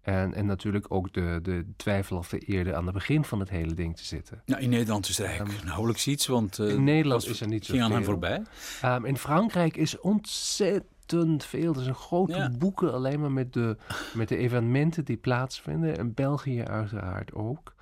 [0.00, 3.50] En, en natuurlijk ook de, de twijfel of de eerder aan het begin van het
[3.50, 4.42] hele ding te zitten.
[4.46, 6.58] Nou, in Nederland is er eigenlijk um, nauwelijks iets, want...
[6.58, 8.42] Uh, in Nederland is er niet zo ging aan hem voorbij.
[8.84, 11.74] Um, in Frankrijk is ontzettend veel.
[11.74, 12.50] Er zijn grote ja.
[12.50, 13.76] boeken alleen maar met de,
[14.14, 15.96] met de evenementen die plaatsvinden.
[15.96, 17.74] In België uiteraard ook.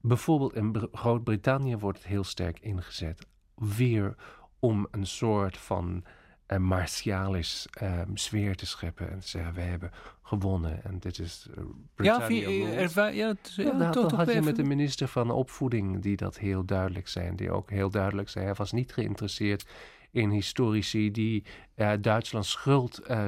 [0.00, 3.26] Bijvoorbeeld in Groot-Brittannië wordt het heel sterk ingezet.
[3.54, 4.14] Weer
[4.58, 6.04] om een soort van
[6.48, 9.10] een martialisch um, sfeer te scheppen.
[9.10, 9.90] En te zeggen, we hebben
[10.22, 11.64] gewonnen en dit is uh,
[11.96, 16.64] Ja, ja, ja, ja, toch, had je met de minister van Opvoeding die dat heel
[16.64, 17.36] duidelijk zijn.
[17.36, 19.66] Die ook heel duidelijk zei, hij was niet geïnteresseerd
[20.10, 21.44] in historici die
[21.76, 23.26] uh, Duitslands schuld uh,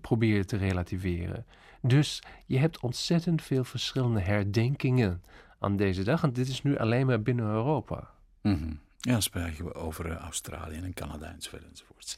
[0.00, 1.46] proberen te relativeren.
[1.82, 5.22] Dus je hebt ontzettend veel verschillende herdenkingen
[5.58, 6.22] aan deze dag.
[6.22, 8.10] En dit is nu alleen maar binnen Europa.
[8.42, 8.80] Mm -hmm.
[9.04, 12.16] Ja, spreken we over uh, Australië en Canada enzovoort enzovoort.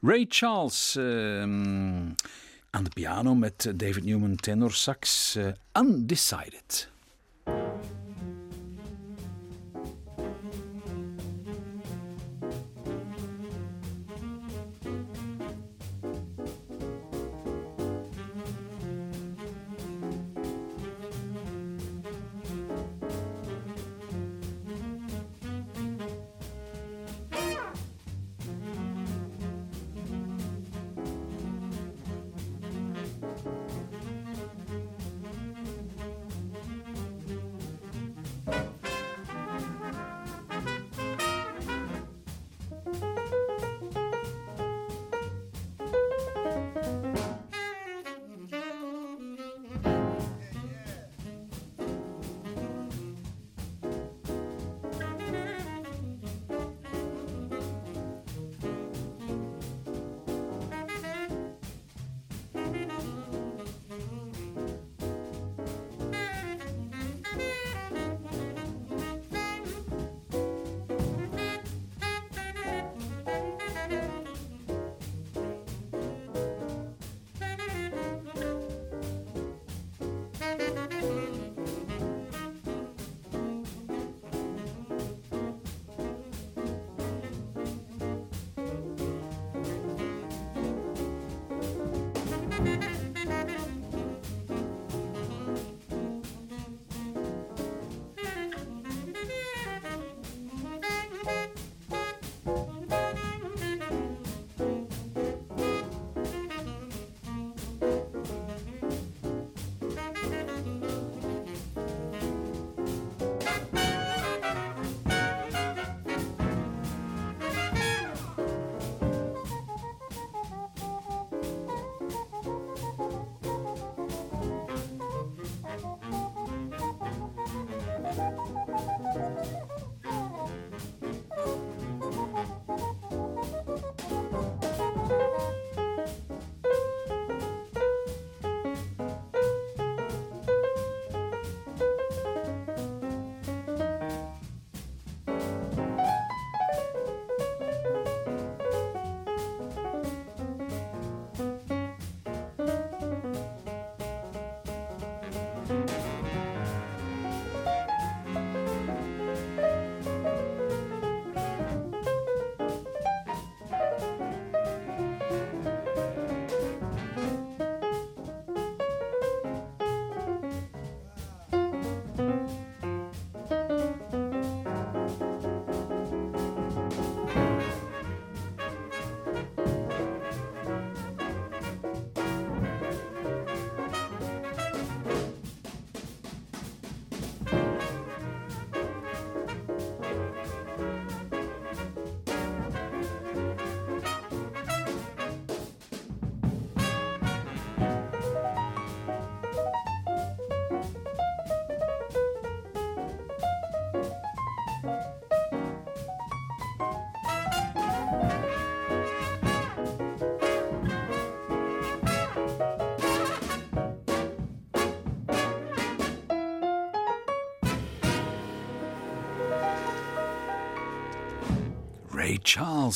[0.00, 1.42] Ray Charles uh,
[2.70, 6.88] aan de piano met David Newman tenor sax, uh, Undecided.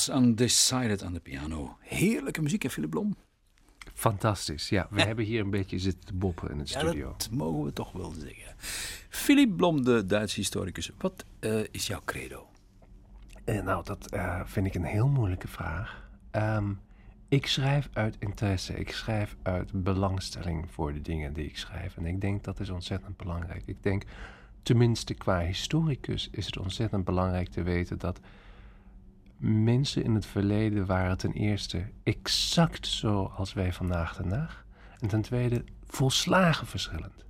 [0.01, 1.77] Charles, Undecided aan de piano.
[1.81, 3.17] Heerlijke muziek, hè, Philip Blom?
[3.95, 4.87] Fantastisch, ja.
[4.91, 7.15] We hebben hier een beetje zitten te boppen in het studio.
[7.19, 8.55] dat mogen we toch wel zeggen.
[9.09, 10.91] Philip Blom, de Duitse historicus.
[10.99, 12.47] Wat uh, is jouw credo?
[13.45, 16.11] Uh, nou, dat uh, vind ik een heel moeilijke vraag.
[16.33, 16.81] Um,
[17.29, 18.79] ik schrijf uit interesse.
[18.79, 21.97] Ik schrijf uit belangstelling voor de dingen die ik schrijf.
[21.97, 23.63] En ik denk dat is ontzettend belangrijk.
[23.67, 24.03] Ik denk,
[24.63, 28.21] tenminste qua historicus, is het ontzettend belangrijk te weten dat
[29.43, 34.65] mensen in het verleden waren ten eerste exact zoals wij vandaag de dag.
[35.01, 37.25] En ten tweede volslagen verschillend.